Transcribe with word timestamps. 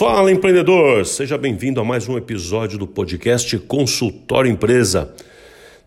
Fala 0.00 0.32
empreendedor, 0.32 1.04
seja 1.04 1.36
bem-vindo 1.36 1.78
a 1.78 1.84
mais 1.84 2.08
um 2.08 2.16
episódio 2.16 2.78
do 2.78 2.86
podcast 2.86 3.58
Consultório 3.58 4.50
Empresa. 4.50 5.14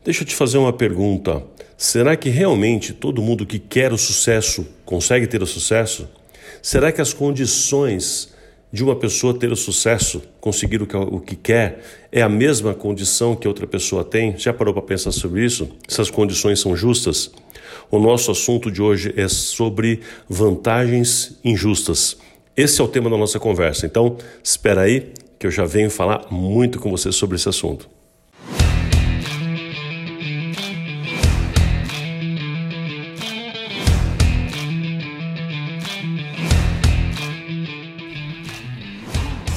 Deixa 0.06 0.22
eu 0.22 0.28
te 0.28 0.36
fazer 0.36 0.60
uma 0.60 0.72
pergunta. 0.72 1.42
Será 1.76 2.16
que 2.16 2.30
realmente 2.30 2.94
todo 2.94 3.24
mundo 3.24 3.44
que 3.44 3.58
quer 3.58 3.92
o 3.92 3.98
sucesso 3.98 4.68
consegue 4.86 5.26
ter 5.26 5.42
o 5.42 5.48
sucesso? 5.48 6.08
Será 6.62 6.92
que 6.92 7.02
as 7.02 7.12
condições 7.12 8.32
de 8.72 8.84
uma 8.84 8.96
pessoa 8.96 9.34
ter 9.34 9.52
o 9.52 9.56
sucesso, 9.56 10.22
conseguir 10.40 10.84
o 10.84 10.86
que, 10.86 10.96
o 10.96 11.20
que 11.20 11.36
quer, 11.36 11.82
é 12.12 12.22
a 12.22 12.30
mesma 12.30 12.76
condição 12.76 13.36
que 13.36 13.48
outra 13.48 13.66
pessoa 13.66 14.04
tem? 14.04 14.38
Já 14.38 14.54
parou 14.54 14.76
para 14.76 14.84
pensar 14.84 15.12
sobre 15.12 15.44
isso? 15.44 15.68
Essas 15.90 16.12
condições 16.12 16.60
são 16.60 16.76
justas? 16.76 17.32
O 17.90 17.98
nosso 17.98 18.30
assunto 18.30 18.70
de 18.70 18.80
hoje 18.80 19.12
é 19.18 19.28
sobre 19.28 20.02
vantagens 20.30 21.40
injustas. 21.44 22.16
Esse 22.56 22.80
é 22.82 22.84
o 22.84 22.88
tema 22.88 23.10
da 23.10 23.18
nossa 23.18 23.40
conversa. 23.40 23.88
Então, 23.88 24.16
espera 24.44 24.82
aí 24.82 25.12
que 25.40 25.48
eu 25.48 25.50
já 25.50 25.66
venho 25.66 25.90
falar 25.90 26.28
muito 26.30 26.80
com 26.80 26.92
você 26.92 27.12
sobre 27.12 27.36
esse 27.36 27.50
assunto. 27.50 27.90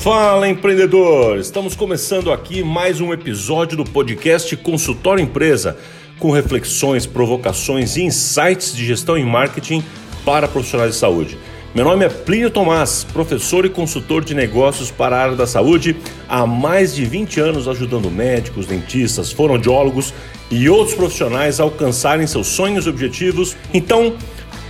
Fala 0.01 0.48
empreendedor! 0.48 1.38
Estamos 1.38 1.76
começando 1.76 2.32
aqui 2.32 2.62
mais 2.62 2.98
um 3.02 3.12
episódio 3.12 3.76
do 3.76 3.84
podcast 3.84 4.56
Consultório 4.56 5.23
Empresa, 5.23 5.76
com 6.18 6.30
reflexões, 6.30 7.04
provocações 7.04 7.98
e 7.98 8.04
insights 8.04 8.74
de 8.74 8.87
gestão 8.87 9.18
e 9.18 9.24
marketing 9.24 9.84
para 10.24 10.48
profissionais 10.48 10.92
de 10.92 10.96
saúde. 10.96 11.37
Meu 11.76 11.84
nome 11.84 12.06
é 12.06 12.08
Plínio 12.08 12.50
Tomás, 12.50 13.04
professor 13.04 13.66
e 13.66 13.68
consultor 13.68 14.24
de 14.24 14.34
negócios 14.34 14.90
para 14.90 15.14
a 15.14 15.22
área 15.24 15.36
da 15.36 15.46
saúde, 15.46 15.94
há 16.26 16.46
mais 16.46 16.94
de 16.94 17.04
20 17.04 17.38
anos 17.38 17.68
ajudando 17.68 18.10
médicos, 18.10 18.64
dentistas, 18.64 19.30
fonoaudiólogos 19.30 20.14
e 20.51 20.70
outros 20.70 20.96
profissionais 20.96 21.60
a 21.60 21.64
alcançarem 21.64 22.26
seus 22.26 22.46
sonhos 22.46 22.86
e 22.86 22.88
objetivos. 22.88 23.54
Então, 23.74 24.16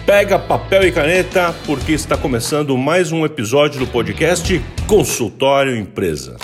pega 0.04 0.36
papel 0.36 0.88
e 0.88 0.90
caneta, 0.90 1.54
porque 1.64 1.92
está 1.92 2.16
começando 2.16 2.76
mais 2.76 3.12
um 3.12 3.24
episódio 3.24 3.78
do 3.78 3.86
podcast 3.86 4.60
Consultório 4.88 5.76
Empresa. 5.76 6.36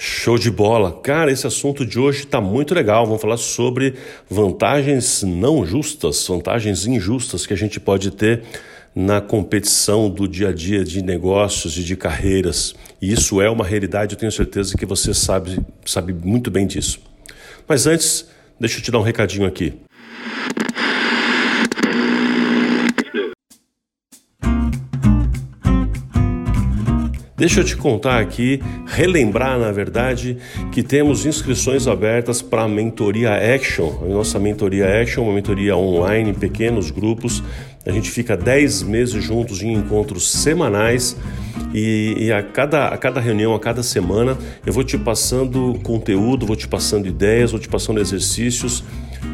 Show 0.00 0.38
de 0.38 0.48
bola! 0.48 0.92
Cara, 0.92 1.32
esse 1.32 1.44
assunto 1.44 1.84
de 1.84 1.98
hoje 1.98 2.20
está 2.20 2.40
muito 2.40 2.72
legal. 2.72 3.04
Vamos 3.04 3.20
falar 3.20 3.36
sobre 3.36 3.94
vantagens 4.30 5.24
não 5.24 5.66
justas, 5.66 6.24
vantagens 6.24 6.86
injustas 6.86 7.44
que 7.44 7.52
a 7.52 7.56
gente 7.56 7.80
pode 7.80 8.12
ter 8.12 8.44
na 8.94 9.20
competição 9.20 10.08
do 10.08 10.28
dia 10.28 10.50
a 10.50 10.52
dia 10.52 10.84
de 10.84 11.02
negócios 11.02 11.76
e 11.76 11.82
de 11.82 11.96
carreiras. 11.96 12.76
E 13.02 13.12
isso 13.12 13.42
é 13.42 13.50
uma 13.50 13.64
realidade, 13.64 14.14
eu 14.14 14.18
tenho 14.20 14.30
certeza 14.30 14.76
que 14.78 14.86
você 14.86 15.12
sabe, 15.12 15.58
sabe 15.84 16.12
muito 16.12 16.48
bem 16.48 16.64
disso. 16.64 17.00
Mas 17.66 17.88
antes, 17.88 18.28
deixa 18.58 18.78
eu 18.78 18.82
te 18.82 18.92
dar 18.92 19.00
um 19.00 19.02
recadinho 19.02 19.48
aqui. 19.48 19.74
Deixa 27.38 27.60
eu 27.60 27.64
te 27.64 27.76
contar 27.76 28.18
aqui, 28.18 28.60
relembrar 28.84 29.60
na 29.60 29.70
verdade, 29.70 30.36
que 30.72 30.82
temos 30.82 31.24
inscrições 31.24 31.86
abertas 31.86 32.42
para 32.42 32.62
a 32.62 32.68
mentoria 32.68 33.30
Action. 33.54 34.02
A 34.02 34.08
nossa 34.08 34.40
mentoria 34.40 35.00
Action, 35.00 35.22
uma 35.22 35.32
mentoria 35.32 35.76
online 35.76 36.30
em 36.30 36.34
pequenos 36.34 36.90
grupos. 36.90 37.40
A 37.86 37.92
gente 37.92 38.10
fica 38.10 38.36
10 38.36 38.82
meses 38.82 39.22
juntos 39.22 39.62
em 39.62 39.72
encontros 39.72 40.28
semanais 40.28 41.16
e, 41.72 42.16
e, 42.18 42.32
a, 42.32 42.42
cada, 42.42 42.88
a 42.88 42.98
cada 42.98 43.20
reunião, 43.20 43.54
a 43.54 43.60
cada 43.60 43.84
semana, 43.84 44.36
eu 44.66 44.72
vou 44.72 44.82
te 44.82 44.98
passando 44.98 45.78
conteúdo, 45.84 46.44
vou 46.44 46.56
te 46.56 46.66
passando 46.66 47.06
ideias, 47.06 47.52
vou 47.52 47.60
te 47.60 47.68
passando 47.68 48.00
exercícios 48.00 48.82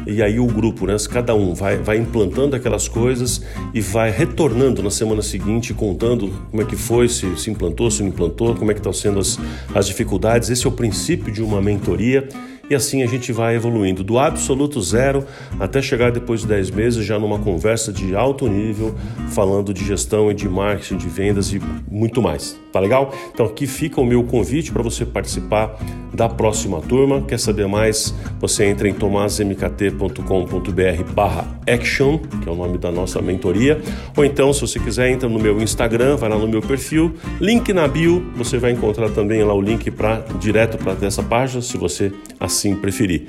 e 0.07 0.21
aí 0.21 0.39
o 0.39 0.47
grupo, 0.47 0.85
né, 0.85 0.95
cada 1.09 1.35
um 1.35 1.53
vai, 1.53 1.77
vai 1.77 1.97
implantando 1.97 2.55
aquelas 2.55 2.87
coisas 2.87 3.41
e 3.73 3.81
vai 3.81 4.11
retornando 4.11 4.81
na 4.83 4.91
semana 4.91 5.21
seguinte, 5.21 5.73
contando 5.73 6.31
como 6.49 6.61
é 6.61 6.65
que 6.65 6.75
foi, 6.75 7.07
se, 7.09 7.37
se 7.37 7.49
implantou, 7.49 7.89
se 7.89 8.01
não 8.01 8.09
implantou, 8.09 8.55
como 8.55 8.71
é 8.71 8.73
que 8.73 8.79
estão 8.79 8.93
sendo 8.93 9.19
as, 9.19 9.39
as 9.73 9.87
dificuldades. 9.87 10.49
Esse 10.49 10.65
é 10.65 10.69
o 10.69 10.71
princípio 10.71 11.31
de 11.31 11.41
uma 11.41 11.61
mentoria 11.61 12.27
e 12.69 12.75
assim 12.75 13.03
a 13.03 13.07
gente 13.07 13.31
vai 13.31 13.55
evoluindo 13.55 14.03
do 14.03 14.17
absoluto 14.17 14.81
zero 14.81 15.25
até 15.59 15.81
chegar 15.81 16.11
depois 16.11 16.41
de 16.41 16.47
10 16.47 16.71
meses 16.71 17.05
já 17.05 17.19
numa 17.19 17.39
conversa 17.39 17.91
de 17.91 18.15
alto 18.15 18.47
nível, 18.47 18.95
falando 19.29 19.73
de 19.73 19.83
gestão 19.83 20.31
e 20.31 20.33
de 20.33 20.47
marketing, 20.47 20.97
de 20.97 21.07
vendas 21.07 21.53
e 21.53 21.61
muito 21.89 22.21
mais. 22.21 22.59
Tá 22.71 22.79
legal? 22.79 23.13
Então 23.33 23.45
aqui 23.45 23.67
fica 23.67 24.01
o 24.01 24.05
meu 24.05 24.23
convite 24.23 24.71
para 24.71 24.83
você 24.83 25.05
participar 25.05 25.77
da 26.13 26.27
próxima 26.27 26.81
turma. 26.81 27.21
Quer 27.21 27.39
saber 27.39 27.67
mais? 27.67 28.13
Você 28.39 28.65
entra 28.65 28.87
em 28.87 28.93
tomasmkt.com.br 28.93 31.13
barra 31.13 31.47
action, 31.67 32.17
que 32.17 32.49
é 32.49 32.51
o 32.51 32.55
nome 32.55 32.77
da 32.77 32.91
nossa 32.91 33.21
mentoria. 33.21 33.81
Ou 34.15 34.25
então, 34.25 34.51
se 34.53 34.61
você 34.61 34.79
quiser, 34.79 35.09
entra 35.09 35.29
no 35.29 35.39
meu 35.39 35.61
Instagram, 35.61 36.15
vai 36.15 36.29
lá 36.29 36.37
no 36.37 36.47
meu 36.47 36.61
perfil, 36.61 37.13
link 37.39 37.71
na 37.73 37.87
bio, 37.87 38.25
você 38.35 38.57
vai 38.57 38.71
encontrar 38.71 39.09
também 39.09 39.43
lá 39.43 39.53
o 39.53 39.61
link 39.61 39.89
para 39.91 40.19
direto 40.39 40.77
para 40.77 40.95
essa 41.05 41.23
página, 41.23 41.61
se 41.61 41.77
você 41.77 42.11
assim 42.55 42.75
preferir. 42.75 43.27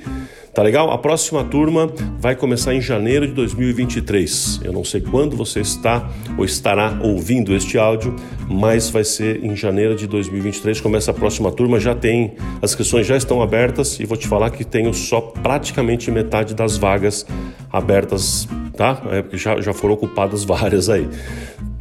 Tá 0.55 0.63
legal? 0.63 0.91
A 0.91 0.97
próxima 0.97 1.45
turma 1.45 1.93
vai 2.19 2.35
começar 2.35 2.75
em 2.75 2.81
janeiro 2.81 3.27
de 3.27 3.35
2023. 3.35 4.61
Eu 4.65 4.73
não 4.73 4.83
sei 4.85 5.03
quando 5.03 5.37
você 5.37 5.61
está 5.61 6.09
ou 6.39 6.47
estará 6.47 6.99
ouvindo 7.03 7.55
este 7.55 7.77
áudio, 7.77 8.17
mas 8.49 8.89
vai 8.89 9.05
ser 9.05 9.45
em 9.45 9.55
janeiro 9.55 9.95
de 9.95 10.07
2023. 10.07 10.81
Começa 10.81 11.11
a 11.11 11.15
próxima 11.15 11.53
turma, 11.53 11.79
já 11.79 11.95
tem, 11.95 12.37
as 12.63 12.71
inscrições 12.71 13.07
já 13.07 13.19
estão 13.19 13.43
abertas 13.43 14.01
e 14.01 14.07
vou 14.07 14.17
te 14.17 14.27
falar 14.27 14.49
que 14.49 14.65
tenho 14.65 14.95
só 14.95 15.21
praticamente 15.21 16.11
metade 16.11 16.55
das 16.55 16.79
vagas 16.79 17.27
abertas, 17.71 18.49
tá? 18.75 19.03
É 19.11 19.21
porque 19.21 19.37
já, 19.37 19.61
já 19.61 19.75
foram 19.75 19.93
ocupadas 19.93 20.43
várias 20.49 20.89
aí. 20.89 21.07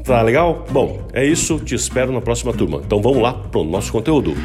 Tá 0.03 0.21
legal? 0.21 0.65
Bom, 0.69 0.99
é 1.13 1.25
isso. 1.25 1.59
Te 1.59 1.75
espero 1.75 2.11
na 2.11 2.19
próxima 2.19 2.53
turma. 2.53 2.81
Então 2.85 3.01
vamos 3.01 3.21
lá 3.21 3.33
para 3.33 3.61
o 3.61 3.63
nosso 3.63 3.91
conteúdo. 3.91 4.35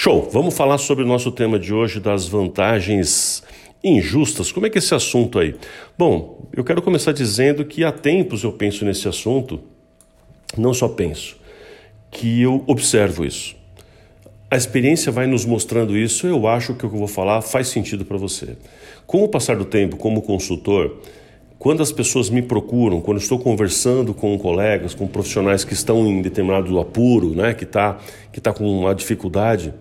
Show! 0.00 0.30
Vamos 0.32 0.56
falar 0.56 0.78
sobre 0.78 1.02
o 1.02 1.06
nosso 1.08 1.32
tema 1.32 1.58
de 1.58 1.74
hoje 1.74 1.98
das 1.98 2.28
vantagens 2.28 3.42
injustas. 3.82 4.52
Como 4.52 4.64
é 4.64 4.70
que 4.70 4.78
é 4.78 4.80
esse 4.80 4.94
assunto 4.94 5.40
aí? 5.40 5.56
Bom, 5.98 6.48
eu 6.52 6.62
quero 6.62 6.80
começar 6.80 7.10
dizendo 7.10 7.64
que 7.64 7.82
há 7.82 7.90
tempos 7.90 8.44
eu 8.44 8.52
penso 8.52 8.84
nesse 8.84 9.08
assunto, 9.08 9.58
não 10.56 10.72
só 10.72 10.86
penso, 10.86 11.36
que 12.12 12.40
eu 12.40 12.62
observo 12.68 13.24
isso. 13.24 13.56
A 14.48 14.56
experiência 14.56 15.10
vai 15.10 15.26
nos 15.26 15.44
mostrando 15.44 15.96
isso, 15.96 16.28
eu 16.28 16.46
acho 16.46 16.74
que 16.74 16.86
o 16.86 16.88
que 16.88 16.94
eu 16.94 17.00
vou 17.00 17.08
falar 17.08 17.42
faz 17.42 17.66
sentido 17.66 18.04
para 18.04 18.16
você. 18.16 18.56
Com 19.04 19.24
o 19.24 19.28
passar 19.28 19.56
do 19.56 19.64
tempo, 19.64 19.96
como 19.96 20.22
consultor, 20.22 21.00
quando 21.58 21.82
as 21.82 21.90
pessoas 21.90 22.30
me 22.30 22.40
procuram, 22.40 23.00
quando 23.00 23.18
estou 23.18 23.38
conversando 23.38 24.14
com 24.14 24.38
colegas, 24.38 24.94
com 24.94 25.06
profissionais 25.06 25.64
que 25.64 25.72
estão 25.72 26.06
em 26.06 26.22
determinado 26.22 26.78
apuro, 26.78 27.34
né, 27.34 27.52
que 27.52 27.64
está 27.64 27.98
que 28.32 28.40
tá 28.40 28.52
com 28.52 28.64
uma 28.64 28.94
dificuldade, 28.94 29.74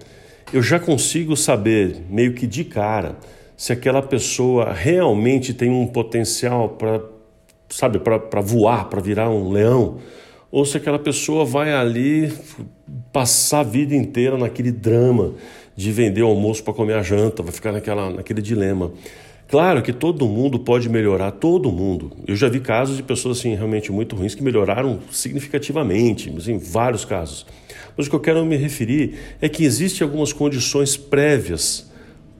eu 0.52 0.62
já 0.62 0.80
consigo 0.80 1.36
saber, 1.36 1.98
meio 2.10 2.34
que 2.34 2.48
de 2.48 2.64
cara, 2.64 3.18
se 3.56 3.74
aquela 3.74 4.02
pessoa 4.02 4.72
realmente 4.72 5.54
tem 5.54 5.70
um 5.70 5.86
potencial 5.86 6.70
para, 6.70 7.02
sabe, 7.70 8.00
para 8.00 8.42
voar, 8.42 8.86
para 8.86 9.02
virar 9.02 9.30
um 9.30 9.52
leão, 9.52 9.98
ou 10.52 10.66
se 10.66 10.78
aquela 10.78 10.98
pessoa 10.98 11.44
vai 11.44 11.74
ali 11.74 12.32
passar 13.12 13.60
a 13.60 13.64
vida 13.64 13.94
inteira 13.94 14.38
naquele 14.38 14.72
drama 14.72 15.34
de 15.76 15.92
vender 15.92 16.24
o 16.24 16.28
almoço 16.28 16.64
para 16.64 16.74
comer 16.74 16.94
a 16.94 17.04
janta, 17.04 17.44
vai 17.44 17.52
ficar 17.52 17.72
naquela, 17.72 18.10
naquele 18.10 18.42
dilema. 18.42 18.92
Claro 19.48 19.82
que 19.82 19.94
todo 19.94 20.28
mundo 20.28 20.60
pode 20.60 20.90
melhorar, 20.90 21.32
todo 21.32 21.72
mundo. 21.72 22.12
Eu 22.28 22.36
já 22.36 22.50
vi 22.50 22.60
casos 22.60 22.98
de 22.98 23.04
pessoas 23.04 23.40
assim 23.40 23.56
realmente 23.56 23.92
muito 23.94 24.14
ruins 24.14 24.36
que 24.36 24.44
melhoraram 24.44 25.00
significativamente, 25.10 26.30
em 26.30 26.36
assim, 26.36 26.58
vários 26.58 27.06
casos. 27.06 27.46
Mas 27.96 28.08
o 28.08 28.10
que 28.10 28.16
eu 28.18 28.20
quero 28.20 28.46
me 28.46 28.58
referir 28.58 29.16
é 29.42 29.48
que 29.48 29.64
existem 29.64 30.06
algumas 30.06 30.34
condições 30.34 30.98
prévias 30.98 31.90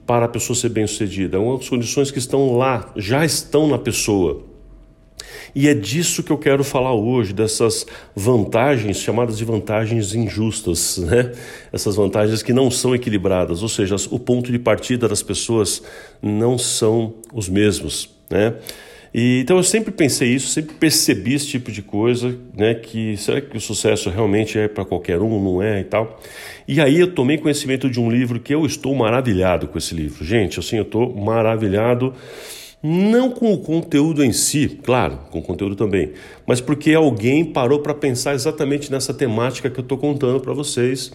para 0.06 0.26
a 0.26 0.28
pessoa 0.28 0.54
ser 0.54 0.68
bem-sucedida, 0.68 1.38
algumas 1.38 1.66
condições 1.66 2.10
que 2.10 2.18
estão 2.18 2.56
lá, 2.56 2.92
já 2.94 3.24
estão 3.24 3.66
na 3.68 3.78
pessoa. 3.78 4.44
E 5.54 5.68
é 5.68 5.74
disso 5.74 6.22
que 6.22 6.30
eu 6.30 6.38
quero 6.38 6.62
falar 6.62 6.94
hoje, 6.94 7.32
dessas 7.32 7.86
vantagens, 8.14 8.98
chamadas 8.98 9.38
de 9.38 9.44
vantagens 9.44 10.14
injustas, 10.14 10.98
né? 10.98 11.32
Essas 11.72 11.96
vantagens 11.96 12.42
que 12.42 12.52
não 12.52 12.70
são 12.70 12.94
equilibradas, 12.94 13.62
ou 13.62 13.68
seja, 13.68 13.96
o 14.10 14.18
ponto 14.18 14.50
de 14.50 14.58
partida 14.58 15.08
das 15.08 15.22
pessoas 15.22 15.82
não 16.22 16.58
são 16.58 17.14
os 17.32 17.48
mesmos, 17.48 18.10
né? 18.30 18.54
E, 19.12 19.40
então 19.40 19.56
eu 19.56 19.62
sempre 19.62 19.90
pensei 19.90 20.34
isso, 20.34 20.48
sempre 20.48 20.74
percebi 20.74 21.34
esse 21.34 21.46
tipo 21.46 21.72
de 21.72 21.82
coisa, 21.82 22.36
né? 22.54 22.74
Que 22.74 23.16
será 23.16 23.40
que 23.40 23.56
o 23.56 23.60
sucesso 23.60 24.10
realmente 24.10 24.58
é 24.58 24.68
para 24.68 24.84
qualquer 24.84 25.20
um, 25.20 25.42
não 25.42 25.62
é 25.62 25.80
e 25.80 25.84
tal. 25.84 26.20
E 26.66 26.80
aí 26.80 27.00
eu 27.00 27.12
tomei 27.14 27.38
conhecimento 27.38 27.88
de 27.88 27.98
um 27.98 28.10
livro 28.10 28.38
que 28.38 28.54
eu 28.54 28.66
estou 28.66 28.94
maravilhado 28.94 29.66
com 29.66 29.78
esse 29.78 29.94
livro, 29.94 30.24
gente. 30.24 30.58
Assim, 30.60 30.76
eu 30.76 30.82
estou 30.82 31.14
maravilhado 31.14 32.14
Não 32.82 33.30
com 33.30 33.52
o 33.52 33.58
conteúdo 33.58 34.24
em 34.24 34.32
si, 34.32 34.68
claro, 34.84 35.18
com 35.30 35.40
o 35.40 35.42
conteúdo 35.42 35.74
também, 35.74 36.12
mas 36.46 36.60
porque 36.60 36.94
alguém 36.94 37.44
parou 37.44 37.80
para 37.80 37.92
pensar 37.92 38.34
exatamente 38.34 38.90
nessa 38.90 39.12
temática 39.12 39.68
que 39.68 39.80
eu 39.80 39.82
estou 39.82 39.98
contando 39.98 40.40
para 40.40 40.52
vocês 40.52 41.12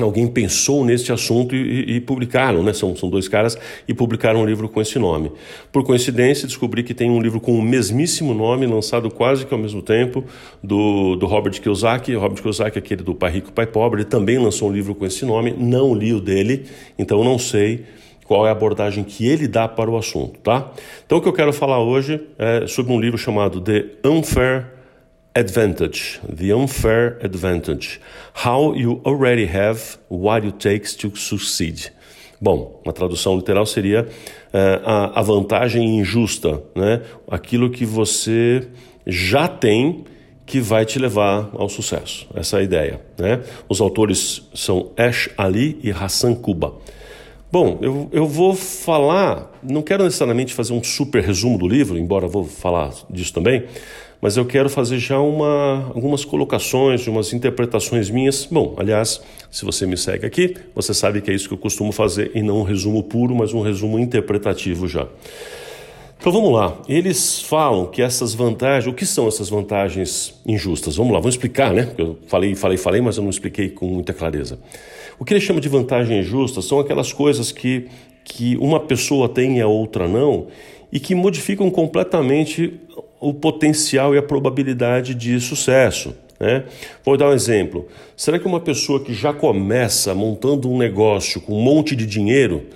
alguém 0.00 0.26
pensou 0.26 0.84
neste 0.84 1.12
assunto 1.12 1.54
e, 1.54 1.96
e, 1.96 2.00
publicaram, 2.00 2.62
né? 2.62 2.72
São, 2.72 2.96
são 2.96 3.10
dois 3.10 3.28
caras 3.28 3.58
e 3.86 3.92
publicaram 3.92 4.40
um 4.40 4.46
livro 4.46 4.68
com 4.68 4.80
esse 4.80 4.98
nome. 4.98 5.30
Por 5.70 5.84
coincidência, 5.84 6.46
descobri 6.46 6.82
que 6.82 6.94
tem 6.94 7.10
um 7.10 7.20
livro 7.20 7.40
com 7.40 7.52
o 7.52 7.62
mesmíssimo 7.62 8.32
nome, 8.32 8.66
lançado 8.66 9.10
quase 9.10 9.44
que 9.44 9.52
ao 9.52 9.60
mesmo 9.60 9.82
tempo, 9.82 10.24
do, 10.62 11.16
do 11.16 11.26
Robert 11.26 11.60
Kiyosaki. 11.60 12.14
Robert 12.14 12.40
Kiyosaki, 12.40 12.78
aquele 12.78 13.02
do 13.02 13.14
Pai 13.14 13.32
Rico, 13.32 13.52
Pai 13.52 13.66
Pobre, 13.66 14.00
ele 14.00 14.08
também 14.08 14.38
lançou 14.38 14.70
um 14.70 14.72
livro 14.72 14.94
com 14.94 15.04
esse 15.04 15.24
nome. 15.26 15.54
Não 15.58 15.94
li 15.94 16.14
o 16.14 16.20
dele, 16.20 16.64
então 16.98 17.22
não 17.22 17.38
sei 17.38 17.84
qual 18.32 18.46
é 18.46 18.48
a 18.48 18.52
abordagem 18.52 19.04
que 19.04 19.28
ele 19.28 19.46
dá 19.46 19.68
para 19.68 19.90
o 19.90 19.96
assunto, 19.98 20.40
tá? 20.40 20.72
Então 21.04 21.18
o 21.18 21.20
que 21.20 21.28
eu 21.28 21.34
quero 21.34 21.52
falar 21.52 21.80
hoje 21.80 22.18
é 22.38 22.66
sobre 22.66 22.90
um 22.90 22.98
livro 22.98 23.18
chamado 23.18 23.60
The 23.60 23.84
Unfair 24.02 24.68
Advantage, 25.34 26.18
The 26.34 26.54
Unfair 26.54 27.18
Advantage. 27.22 28.00
How 28.42 28.74
you 28.74 29.02
already 29.04 29.44
have 29.44 29.98
what 30.08 30.46
it 30.46 30.56
takes 30.66 30.94
to 30.94 31.14
succeed. 31.14 31.92
Bom, 32.40 32.80
uma 32.82 32.94
tradução 32.94 33.36
literal 33.36 33.66
seria 33.66 34.04
uh, 34.04 34.82
a, 34.82 35.20
a, 35.20 35.22
vantagem 35.22 35.98
injusta, 35.98 36.62
né? 36.74 37.02
aquilo 37.30 37.68
que 37.68 37.84
você 37.84 38.66
já 39.06 39.46
tem 39.46 40.04
que 40.46 40.58
vai 40.58 40.86
te 40.86 40.98
levar 40.98 41.50
ao 41.52 41.68
sucesso. 41.68 42.26
Essa 42.34 42.56
é 42.56 42.60
a 42.60 42.62
ideia. 42.62 43.00
Né? 43.18 43.42
Os 43.68 43.82
autores 43.82 44.48
são 44.54 44.90
Ash 44.96 45.28
Ali 45.36 45.78
e 45.82 45.90
Hassan 45.90 46.34
Kuba. 46.34 46.72
Bom, 47.52 47.78
eu, 47.82 48.08
eu 48.12 48.26
vou 48.26 48.54
falar, 48.54 49.52
não 49.62 49.82
quero 49.82 50.02
necessariamente 50.04 50.54
fazer 50.54 50.72
um 50.72 50.82
super 50.82 51.22
resumo 51.22 51.58
do 51.58 51.68
livro, 51.68 51.98
embora 51.98 52.26
vou 52.26 52.44
falar 52.44 52.94
disso 53.10 53.30
também, 53.34 53.64
mas 54.22 54.38
eu 54.38 54.46
quero 54.46 54.70
fazer 54.70 54.98
já 54.98 55.20
uma, 55.20 55.92
algumas 55.94 56.24
colocações, 56.24 57.06
umas 57.06 57.34
interpretações 57.34 58.08
minhas. 58.08 58.46
Bom, 58.50 58.74
aliás, 58.78 59.20
se 59.50 59.66
você 59.66 59.84
me 59.84 59.98
segue 59.98 60.24
aqui, 60.24 60.56
você 60.74 60.94
sabe 60.94 61.20
que 61.20 61.30
é 61.30 61.34
isso 61.34 61.46
que 61.46 61.52
eu 61.52 61.58
costumo 61.58 61.92
fazer 61.92 62.30
e 62.34 62.42
não 62.42 62.60
um 62.60 62.62
resumo 62.62 63.02
puro, 63.02 63.34
mas 63.34 63.52
um 63.52 63.60
resumo 63.60 63.98
interpretativo 63.98 64.88
já. 64.88 65.06
Então 66.18 66.32
vamos 66.32 66.54
lá. 66.54 66.80
Eles 66.88 67.42
falam 67.42 67.84
que 67.84 68.00
essas 68.00 68.32
vantagens, 68.32 68.86
o 68.86 68.96
que 68.96 69.04
são 69.04 69.28
essas 69.28 69.50
vantagens 69.50 70.40
injustas? 70.46 70.96
Vamos 70.96 71.12
lá, 71.12 71.18
vamos 71.18 71.34
explicar, 71.34 71.74
né? 71.74 71.92
Eu 71.98 72.16
falei, 72.28 72.54
falei, 72.54 72.78
falei, 72.78 73.02
mas 73.02 73.18
eu 73.18 73.22
não 73.22 73.30
expliquei 73.30 73.68
com 73.68 73.88
muita 73.88 74.14
clareza. 74.14 74.58
O 75.22 75.24
que 75.24 75.34
eles 75.34 75.44
chamam 75.44 75.60
de 75.60 75.68
vantagem 75.68 76.18
injusta 76.18 76.60
são 76.60 76.80
aquelas 76.80 77.12
coisas 77.12 77.52
que, 77.52 77.86
que 78.24 78.56
uma 78.56 78.80
pessoa 78.80 79.28
tem 79.28 79.58
e 79.58 79.60
a 79.60 79.68
outra 79.68 80.08
não, 80.08 80.48
e 80.90 80.98
que 80.98 81.14
modificam 81.14 81.70
completamente 81.70 82.80
o 83.20 83.32
potencial 83.32 84.16
e 84.16 84.18
a 84.18 84.22
probabilidade 84.22 85.14
de 85.14 85.40
sucesso. 85.40 86.12
Né? 86.40 86.64
Vou 87.04 87.16
dar 87.16 87.28
um 87.28 87.32
exemplo. 87.32 87.86
Será 88.16 88.36
que 88.36 88.46
uma 88.48 88.58
pessoa 88.58 88.98
que 88.98 89.14
já 89.14 89.32
começa 89.32 90.12
montando 90.12 90.68
um 90.68 90.76
negócio 90.76 91.40
com 91.40 91.56
um 91.56 91.62
monte 91.62 91.94
de 91.94 92.04
dinheiro 92.04 92.66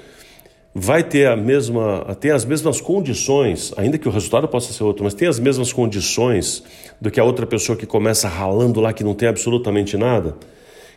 vai 0.72 1.02
ter 1.02 1.26
a 1.26 1.34
mesma, 1.34 2.16
tem 2.20 2.30
as 2.30 2.44
mesmas 2.44 2.80
condições, 2.80 3.74
ainda 3.76 3.98
que 3.98 4.06
o 4.06 4.12
resultado 4.12 4.46
possa 4.46 4.72
ser 4.72 4.84
outro, 4.84 5.02
mas 5.02 5.14
tem 5.14 5.26
as 5.26 5.40
mesmas 5.40 5.72
condições 5.72 6.62
do 7.00 7.10
que 7.10 7.18
a 7.18 7.24
outra 7.24 7.44
pessoa 7.44 7.76
que 7.76 7.86
começa 7.86 8.28
ralando 8.28 8.80
lá 8.80 8.92
que 8.92 9.02
não 9.02 9.14
tem 9.14 9.28
absolutamente 9.28 9.96
nada? 9.96 10.36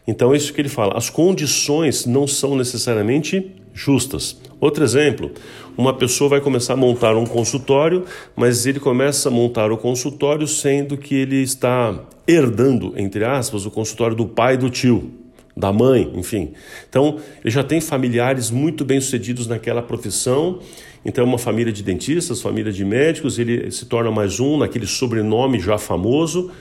Então 0.09 0.33
é 0.33 0.37
isso 0.37 0.51
que 0.51 0.59
ele 0.59 0.69
fala. 0.69 0.97
As 0.97 1.07
condições 1.07 2.07
não 2.07 2.25
são 2.25 2.57
necessariamente 2.57 3.51
justas. 3.71 4.41
Outro 4.59 4.83
exemplo, 4.83 5.31
uma 5.77 5.93
pessoa 5.93 6.31
vai 6.31 6.41
começar 6.41 6.73
a 6.73 6.75
montar 6.75 7.15
um 7.15 7.27
consultório, 7.27 8.03
mas 8.35 8.65
ele 8.65 8.79
começa 8.79 9.29
a 9.29 9.31
montar 9.31 9.71
o 9.71 9.77
consultório 9.77 10.47
sendo 10.47 10.97
que 10.97 11.13
ele 11.13 11.43
está 11.43 12.07
herdando, 12.27 12.93
entre 12.97 13.23
aspas, 13.23 13.67
o 13.67 13.71
consultório 13.71 14.15
do 14.15 14.25
pai 14.25 14.55
e 14.55 14.57
do 14.57 14.71
tio, 14.71 15.11
da 15.55 15.71
mãe, 15.71 16.11
enfim. 16.15 16.53
Então, 16.89 17.19
ele 17.43 17.51
já 17.51 17.63
tem 17.63 17.79
familiares 17.79 18.49
muito 18.49 18.83
bem-sucedidos 18.83 19.45
naquela 19.45 19.83
profissão. 19.83 20.59
Então, 21.05 21.23
é 21.23 21.27
uma 21.27 21.37
família 21.37 21.71
de 21.71 21.83
dentistas, 21.83 22.41
família 22.41 22.71
de 22.71 22.83
médicos, 22.83 23.37
ele 23.37 23.69
se 23.69 23.85
torna 23.85 24.09
mais 24.09 24.39
um 24.39 24.57
naquele 24.57 24.87
sobrenome 24.87 25.59
já 25.59 25.77
famoso. 25.77 26.51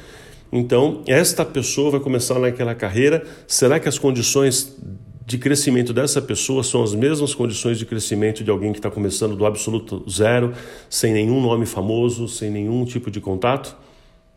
Então, 0.50 1.02
esta 1.06 1.44
pessoa 1.44 1.90
vai 1.92 2.00
começar 2.00 2.38
naquela 2.38 2.74
carreira. 2.74 3.24
Será 3.46 3.78
que 3.78 3.88
as 3.88 3.98
condições 3.98 4.76
de 5.26 5.36
crescimento 5.36 5.92
dessa 5.92 6.22
pessoa 6.22 6.62
são 6.62 6.82
as 6.82 6.94
mesmas 6.94 7.34
condições 7.34 7.78
de 7.78 7.84
crescimento 7.84 8.42
de 8.42 8.50
alguém 8.50 8.72
que 8.72 8.78
está 8.78 8.90
começando 8.90 9.36
do 9.36 9.44
absoluto 9.44 10.02
zero, 10.10 10.54
sem 10.88 11.12
nenhum 11.12 11.38
nome 11.42 11.66
famoso, 11.66 12.26
sem 12.26 12.50
nenhum 12.50 12.82
tipo 12.86 13.10
de 13.10 13.20
contato? 13.20 13.76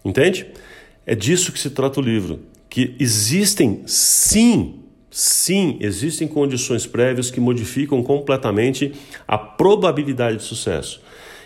Entende? 0.03 0.47
É 1.05 1.15
disso 1.15 1.53
que 1.53 1.59
se 1.59 1.69
trata 1.69 2.01
o 2.01 2.03
livro. 2.03 2.41
Que 2.69 2.93
existem, 2.99 3.83
sim, 3.85 4.81
sim, 5.09 5.77
existem 5.79 6.27
condições 6.27 6.85
prévias 6.85 7.31
que 7.31 7.39
modificam 7.39 8.03
completamente 8.03 8.91
a 9.25 9.37
probabilidade 9.37 10.37
de 10.37 10.43
sucesso. 10.43 11.01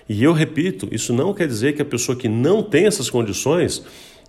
E 0.09 0.23
eu 0.23 0.33
repito, 0.33 0.88
isso 0.91 1.13
não 1.13 1.35
quer 1.35 1.47
dizer 1.47 1.73
que 1.73 1.81
a 1.81 1.85
pessoa 1.85 2.15
que 2.15 2.27
não 2.27 2.63
tem 2.63 2.85
essas 2.85 3.12
condições, 3.12 3.83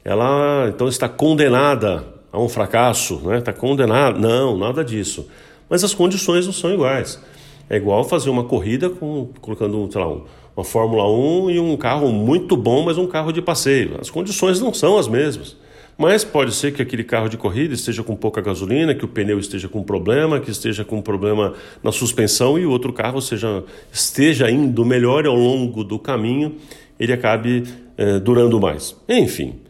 ela 0.06 0.69
então 0.69 0.87
está 0.87 1.08
condenada 1.08 2.05
a 2.31 2.41
um 2.41 2.49
fracasso, 2.49 3.20
né? 3.25 3.38
Está 3.38 3.53
condenado. 3.53 4.20
Não, 4.20 4.56
nada 4.56 4.85
disso. 4.85 5.26
Mas 5.69 5.82
as 5.82 5.93
condições 5.93 6.47
não 6.47 6.53
são 6.53 6.73
iguais. 6.73 7.20
É 7.69 7.76
igual 7.76 8.05
fazer 8.05 8.31
uma 8.31 8.44
corrida 8.44 8.88
com, 8.88 9.31
colocando, 9.41 9.88
sei 9.91 10.00
lá, 10.00 10.17
uma 10.56 10.64
Fórmula 10.64 11.11
1 11.11 11.50
e 11.50 11.58
um 11.58 11.76
carro 11.76 12.12
muito 12.12 12.56
bom, 12.56 12.85
mas 12.85 12.97
um 12.97 13.08
carro 13.08 13.32
de 13.32 13.43
passeio. 13.43 13.97
As 14.00 14.08
condições 14.08 14.61
não 14.61 14.73
são 14.73 14.97
as 14.97 15.08
mesmas. 15.08 15.56
Mas 15.99 16.23
pode 16.23 16.55
ser 16.55 16.73
que 16.73 16.81
aquele 16.81 17.02
carro 17.02 17.29
de 17.29 17.37
corrida 17.37 17.75
esteja 17.75 18.05
com 18.05 18.14
pouca 18.14 18.41
gasolina, 18.41 18.94
que 18.94 19.05
o 19.05 19.09
pneu 19.09 19.41
esteja 19.41 19.69
com 19.69 19.82
problema, 19.82 20.38
que 20.38 20.52
esteja 20.52 20.85
com 20.85 21.02
problema 21.02 21.55
na 21.82 21.91
suspensão 21.91 22.56
e 22.56 22.64
o 22.64 22.70
outro 22.70 22.93
carro 22.93 23.20
seja, 23.20 23.64
esteja 23.91 24.49
indo 24.49 24.85
melhor 24.85 25.26
ao 25.26 25.35
longo 25.35 25.82
do 25.82 25.99
caminho, 25.99 26.55
ele 27.00 27.12
acabe 27.12 27.64
eh, 27.99 28.20
durando 28.20 28.61
mais. 28.61 28.94
Enfim, 29.09 29.66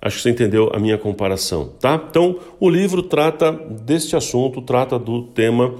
Acho 0.00 0.16
que 0.16 0.22
você 0.22 0.30
entendeu 0.30 0.70
a 0.72 0.78
minha 0.78 0.96
comparação, 0.96 1.72
tá? 1.80 2.00
Então, 2.08 2.38
o 2.60 2.70
livro 2.70 3.02
trata 3.02 3.50
deste 3.52 4.14
assunto, 4.14 4.62
trata 4.62 4.98
do 4.98 5.22
tema 5.22 5.74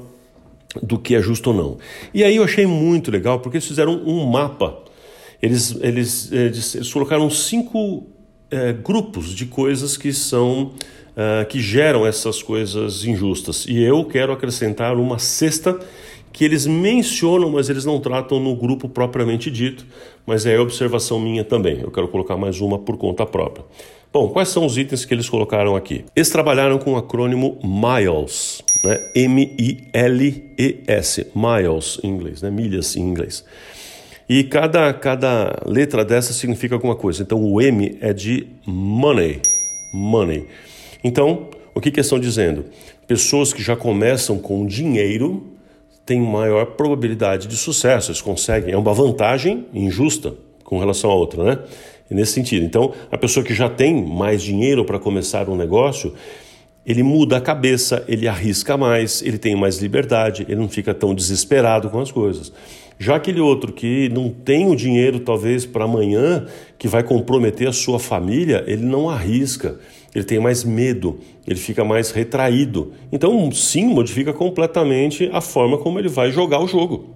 do 0.82 0.99
que 0.99 1.15
é 1.15 1.23
justo 1.23 1.50
ou 1.50 1.56
não. 1.56 1.79
E 2.12 2.25
aí 2.25 2.37
eu 2.37 2.44
achei 2.44 2.67
muito 2.67 3.11
legal 3.11 3.38
porque 3.41 3.59
eles 3.59 3.67
fizeram 3.67 4.03
um 4.05 4.25
mapa. 4.26 4.76
Eles, 5.41 5.76
eles, 5.81 6.32
eles, 6.32 6.93
colocaram 6.93 7.31
cinco 7.31 8.06
é, 8.50 8.73
grupos 8.73 9.35
de 9.35 9.47
coisas 9.47 9.97
que 9.97 10.12
são 10.12 10.73
uh, 11.19 11.47
que 11.49 11.61
geram 11.61 12.07
essas 12.07 12.42
coisas 12.42 13.04
injustas. 13.04 13.66
E 13.69 13.83
eu 13.83 14.04
quero 14.04 14.33
acrescentar 14.33 14.97
uma 14.97 15.19
sexta 15.19 15.78
que 16.33 16.45
eles 16.45 16.66
mencionam, 16.66 17.50
mas 17.50 17.69
eles 17.69 17.85
não 17.85 17.99
tratam 18.00 18.38
no 18.38 18.54
grupo 18.54 18.88
propriamente 18.88 19.50
dito, 19.50 19.87
mas 20.26 20.47
é 20.47 20.59
observação 20.59 21.19
minha 21.19 21.45
também. 21.45 21.81
Eu 21.81 21.90
quero 21.90 22.09
colocar 22.09 22.37
mais 22.37 22.61
uma 22.61 22.78
por 22.78 22.97
conta 22.97 23.26
própria. 23.26 23.64
Bom, 24.11 24.31
quais 24.31 24.49
são 24.49 24.65
os 24.65 24.79
itens 24.79 25.05
que 25.05 25.12
eles 25.12 25.29
colocaram 25.29 25.77
aqui? 25.77 26.07
Eles 26.17 26.31
trabalharam 26.31 26.79
com 26.79 26.95
o 26.95 26.97
acrônimo 26.97 27.59
MILES, 27.62 28.65
né? 28.83 29.00
M-I-L-E-S, 29.15 29.97
miles 31.35 32.00
em 32.03 32.09
inglês, 32.09 32.41
né? 32.41 32.50
milhas 32.50 32.97
em 32.97 33.03
inglês. 33.03 33.45
E 34.27 34.45
cada, 34.45 34.95
cada 34.95 35.62
letra 35.67 36.07
dessa 36.07 36.33
significa 36.33 36.75
alguma 36.75 36.97
coisa. 36.97 37.23
Então 37.23 37.43
o 37.43 37.61
M 37.61 37.99
é 38.00 38.15
de 38.15 38.47
money, 38.67 39.43
money. 39.93 40.47
Então, 41.05 41.49
o 41.75 41.81
que, 41.81 41.91
que 41.91 42.00
estão 42.00 42.19
dizendo? 42.19 42.65
Pessoas 43.07 43.53
que 43.53 43.62
já 43.62 43.77
começam 43.77 44.38
com 44.38 44.67
dinheiro 44.67 45.47
têm 46.07 46.21
maior 46.21 46.65
probabilidade 46.65 47.47
de 47.47 47.57
sucesso, 47.57 48.11
eles 48.11 48.23
conseguem. 48.23 48.73
É 48.73 48.77
uma 48.77 48.95
vantagem 48.95 49.67
injusta 49.75 50.35
com 50.65 50.79
relação 50.79 51.11
a 51.11 51.15
outra, 51.15 51.45
né? 51.45 51.59
Nesse 52.11 52.33
sentido. 52.33 52.65
Então, 52.65 52.93
a 53.11 53.19
pessoa 53.19 53.45
que 53.45 53.55
já 53.55 53.69
tem 53.69 54.05
mais 54.05 54.43
dinheiro 54.43 54.85
para 54.85 54.99
começar 54.99 55.49
um 55.49 55.57
negócio, 55.57 56.15
ele 56.87 57.03
muda 57.03 57.37
a 57.37 57.41
cabeça, 57.41 58.03
ele 58.09 58.27
arrisca 58.27 58.77
mais, 58.77 59.21
ele 59.23 59.37
tem 59.37 59.55
mais 59.55 59.79
liberdade, 59.79 60.47
ele 60.49 60.57
não 60.57 60.69
fica 60.69 60.95
tão 60.95 61.15
desesperado 61.15 61.91
com 61.91 62.00
as 62.00 62.11
coisas. 62.11 62.53
Já 62.99 63.17
aquele 63.17 63.41
outro 63.41 63.73
que 63.73 64.09
não 64.09 64.29
tem 64.31 64.69
o 64.69 64.75
dinheiro, 64.75 65.21
talvez, 65.21 65.65
para 65.65 65.85
amanhã, 65.85 66.47
que 66.77 66.88
vai 66.88 67.03
comprometer 67.03 67.69
a 67.69 67.73
sua 67.73 67.99
família, 67.99 68.65
ele 68.67 68.85
não 68.85 69.09
arrisca, 69.09 69.79
ele 70.15 70.25
tem 70.25 70.41
mais 70.41 70.65
medo, 70.65 71.21
ele 71.47 71.59
fica 71.59 71.85
mais 71.85 72.11
retraído. 72.11 72.93
Então, 73.12 73.53
sim, 73.53 73.87
modifica 73.87 74.33
completamente 74.33 75.29
a 75.33 75.41
forma 75.41 75.79
como 75.79 75.99
ele 75.99 76.09
vai 76.09 76.33
jogar 76.33 76.61
o 76.61 76.67
jogo. 76.67 77.11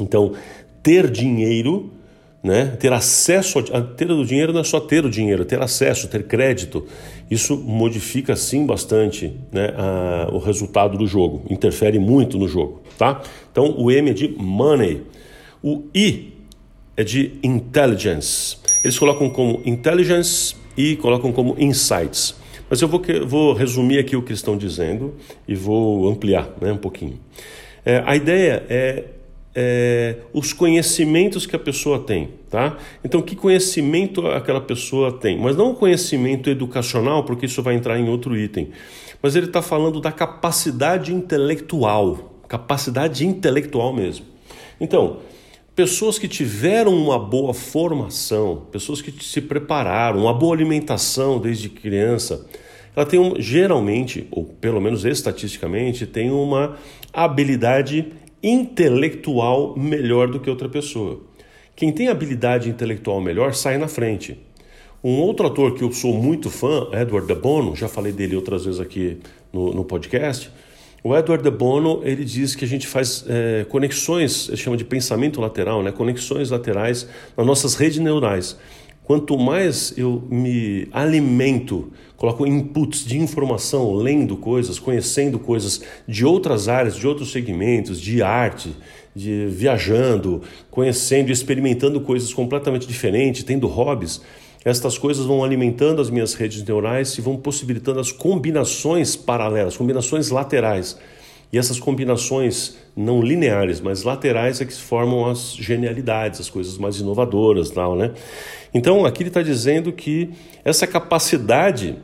Então, 0.00 0.32
ter 0.82 1.10
dinheiro 1.10 1.90
né? 2.42 2.76
Ter 2.78 2.92
acesso 2.92 3.60
a 3.72 3.80
ter 3.80 4.10
o 4.10 4.24
dinheiro 4.24 4.52
não 4.52 4.60
é 4.60 4.64
só 4.64 4.80
ter 4.80 5.04
o 5.04 5.10
dinheiro, 5.10 5.44
ter 5.44 5.62
acesso, 5.62 6.08
ter 6.08 6.24
crédito. 6.24 6.84
Isso 7.30 7.56
modifica 7.56 8.34
sim 8.34 8.66
bastante 8.66 9.32
né, 9.52 9.72
a, 9.76 10.28
o 10.32 10.38
resultado 10.38 10.98
do 10.98 11.06
jogo, 11.06 11.44
interfere 11.48 11.98
muito 11.98 12.36
no 12.38 12.48
jogo, 12.48 12.82
tá? 12.98 13.22
Então 13.50 13.74
o 13.78 13.90
M 13.90 14.10
é 14.10 14.12
de 14.12 14.28
money. 14.36 15.02
O 15.62 15.84
I 15.94 16.32
é 16.96 17.04
de 17.04 17.38
intelligence. 17.42 18.56
Eles 18.82 18.98
colocam 18.98 19.30
como 19.30 19.62
intelligence 19.64 20.56
e 20.76 20.96
colocam 20.96 21.32
como 21.32 21.54
insights. 21.58 22.34
Mas 22.68 22.80
eu 22.80 22.88
vou, 22.88 23.00
vou 23.26 23.52
resumir 23.52 23.98
aqui 23.98 24.16
o 24.16 24.22
que 24.22 24.32
estão 24.32 24.56
dizendo 24.56 25.14
e 25.46 25.54
vou 25.54 26.08
ampliar 26.08 26.50
né, 26.60 26.72
um 26.72 26.78
pouquinho. 26.78 27.20
É, 27.84 28.02
a 28.04 28.16
ideia 28.16 28.64
é, 28.68 29.04
é, 29.54 30.16
os 30.32 30.52
conhecimentos 30.52 31.46
que 31.46 31.54
a 31.54 31.58
pessoa 31.58 31.98
tem, 31.98 32.30
tá? 32.50 32.76
Então, 33.04 33.20
que 33.20 33.36
conhecimento 33.36 34.26
aquela 34.26 34.60
pessoa 34.60 35.12
tem? 35.12 35.38
Mas 35.38 35.56
não 35.56 35.72
o 35.72 35.74
conhecimento 35.74 36.48
educacional, 36.48 37.24
porque 37.24 37.46
isso 37.46 37.62
vai 37.62 37.74
entrar 37.74 37.98
em 37.98 38.08
outro 38.08 38.36
item. 38.36 38.70
Mas 39.22 39.36
ele 39.36 39.46
está 39.46 39.62
falando 39.62 40.00
da 40.00 40.10
capacidade 40.10 41.14
intelectual, 41.14 42.40
capacidade 42.48 43.26
intelectual 43.26 43.92
mesmo. 43.92 44.26
Então, 44.80 45.18
pessoas 45.76 46.18
que 46.18 46.26
tiveram 46.26 46.94
uma 46.94 47.18
boa 47.18 47.54
formação, 47.54 48.66
pessoas 48.72 49.00
que 49.00 49.12
se 49.22 49.40
prepararam, 49.40 50.20
uma 50.20 50.34
boa 50.34 50.54
alimentação 50.54 51.38
desde 51.38 51.68
criança, 51.68 52.46
ela 52.94 53.06
tem 53.06 53.18
um, 53.18 53.40
geralmente, 53.40 54.26
ou 54.30 54.44
pelo 54.44 54.80
menos 54.80 55.04
estatisticamente, 55.04 56.06
tem 56.06 56.30
uma 56.30 56.76
habilidade 57.12 58.12
intelectual 58.42 59.76
melhor 59.76 60.28
do 60.28 60.40
que 60.40 60.50
outra 60.50 60.68
pessoa. 60.68 61.20
Quem 61.76 61.92
tem 61.92 62.08
habilidade 62.08 62.68
intelectual 62.68 63.20
melhor 63.20 63.54
sai 63.54 63.78
na 63.78 63.88
frente. 63.88 64.38
Um 65.02 65.20
outro 65.20 65.46
ator 65.46 65.74
que 65.74 65.82
eu 65.82 65.90
sou 65.92 66.14
muito 66.14 66.48
fã, 66.50 66.88
Edward 66.92 67.26
de 67.26 67.34
Bono, 67.34 67.74
já 67.74 67.88
falei 67.88 68.12
dele 68.12 68.36
outras 68.36 68.64
vezes 68.64 68.80
aqui 68.80 69.18
no, 69.52 69.72
no 69.72 69.84
podcast, 69.84 70.50
o 71.02 71.16
Edward 71.16 71.42
de 71.42 71.50
Bono 71.50 72.00
ele 72.04 72.24
diz 72.24 72.54
que 72.54 72.64
a 72.64 72.68
gente 72.68 72.86
faz 72.86 73.24
é, 73.28 73.64
conexões, 73.68 74.48
ele 74.48 74.56
chama 74.56 74.76
de 74.76 74.84
pensamento 74.84 75.40
lateral, 75.40 75.82
né? 75.82 75.90
conexões 75.90 76.50
laterais 76.50 77.08
nas 77.36 77.44
nossas 77.44 77.74
redes 77.74 77.98
neurais. 77.98 78.56
Quanto 79.02 79.36
mais 79.36 79.92
eu 79.98 80.22
me 80.30 80.86
alimento, 80.92 81.90
coloco 82.22 82.46
inputs 82.46 83.04
de 83.04 83.18
informação, 83.18 83.96
lendo 83.96 84.36
coisas, 84.36 84.78
conhecendo 84.78 85.40
coisas 85.40 85.82
de 86.06 86.24
outras 86.24 86.68
áreas, 86.68 86.94
de 86.94 87.04
outros 87.04 87.32
segmentos, 87.32 88.00
de 88.00 88.22
arte, 88.22 88.76
de 89.12 89.46
viajando, 89.46 90.40
conhecendo, 90.70 91.32
experimentando 91.32 92.00
coisas 92.00 92.32
completamente 92.32 92.86
diferentes, 92.86 93.42
tendo 93.42 93.66
hobbies, 93.66 94.20
estas 94.64 94.96
coisas 94.96 95.26
vão 95.26 95.42
alimentando 95.42 96.00
as 96.00 96.10
minhas 96.10 96.34
redes 96.34 96.62
neurais 96.62 97.18
e 97.18 97.20
vão 97.20 97.36
possibilitando 97.36 97.98
as 97.98 98.12
combinações 98.12 99.16
paralelas, 99.16 99.76
combinações 99.76 100.30
laterais. 100.30 100.96
E 101.52 101.58
essas 101.58 101.80
combinações 101.80 102.76
não 102.96 103.20
lineares, 103.20 103.80
mas 103.80 104.04
laterais 104.04 104.60
é 104.60 104.64
que 104.64 104.72
formam 104.74 105.28
as 105.28 105.56
genialidades, 105.56 106.38
as 106.38 106.48
coisas 106.48 106.78
mais 106.78 107.00
inovadoras, 107.00 107.68
tal, 107.68 107.96
né? 107.96 108.12
Então, 108.72 109.04
aqui 109.04 109.24
ele 109.24 109.28
está 109.28 109.42
dizendo 109.42 109.92
que 109.92 110.30
essa 110.64 110.86
capacidade 110.86 111.98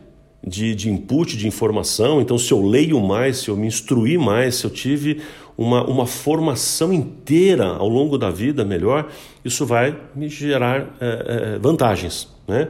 de, 0.47 0.75
de 0.75 0.91
input, 0.91 1.37
de 1.37 1.47
informação, 1.47 2.21
então 2.21 2.39
se 2.39 2.53
eu 2.53 2.65
leio 2.65 3.01
mais, 3.01 3.39
se 3.39 3.49
eu 3.49 3.57
me 3.57 3.67
instruir 3.67 4.19
mais, 4.19 4.57
se 4.57 4.65
eu 4.65 4.71
tive 4.71 5.21
uma, 5.57 5.85
uma 5.85 6.07
formação 6.07 6.93
inteira 6.93 7.67
ao 7.67 7.89
longo 7.89 8.17
da 8.17 8.31
vida 8.31 8.65
melhor, 8.65 9.11
isso 9.45 9.67
vai 9.67 9.97
me 10.15 10.29
gerar 10.29 10.97
é, 11.01 11.55
é, 11.57 11.59
vantagens, 11.59 12.29
né? 12.47 12.69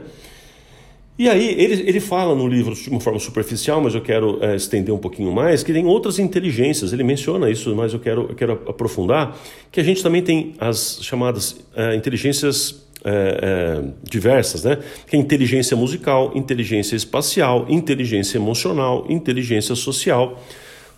E 1.17 1.27
aí, 1.27 1.49
ele, 1.61 1.83
ele 1.85 1.99
fala 1.99 2.33
no 2.33 2.47
livro 2.47 2.73
de 2.73 2.89
uma 2.89 3.01
forma 3.01 3.19
superficial, 3.19 3.81
mas 3.81 3.93
eu 3.93 3.99
quero 3.99 4.41
é, 4.41 4.55
estender 4.55 4.95
um 4.95 4.97
pouquinho 4.97 5.33
mais, 5.33 5.61
que 5.61 5.73
tem 5.73 5.85
outras 5.85 6.17
inteligências. 6.17 6.93
Ele 6.93 7.03
menciona 7.03 7.49
isso, 7.49 7.75
mas 7.75 7.93
eu 7.93 7.99
quero, 7.99 8.27
eu 8.29 8.35
quero 8.35 8.53
aprofundar, 8.53 9.37
que 9.69 9.81
a 9.81 9.83
gente 9.83 10.01
também 10.01 10.21
tem 10.21 10.53
as 10.57 10.99
chamadas 11.01 11.57
inteligências 11.93 12.87
é, 13.03 13.39
é, 13.41 13.93
diversas, 14.03 14.63
né? 14.63 14.77
Que 15.07 15.15
é 15.15 15.19
inteligência 15.19 15.75
musical, 15.75 16.31
inteligência 16.35 16.95
espacial, 16.95 17.65
inteligência 17.69 18.37
emocional, 18.37 19.05
inteligência 19.09 19.75
social. 19.75 20.41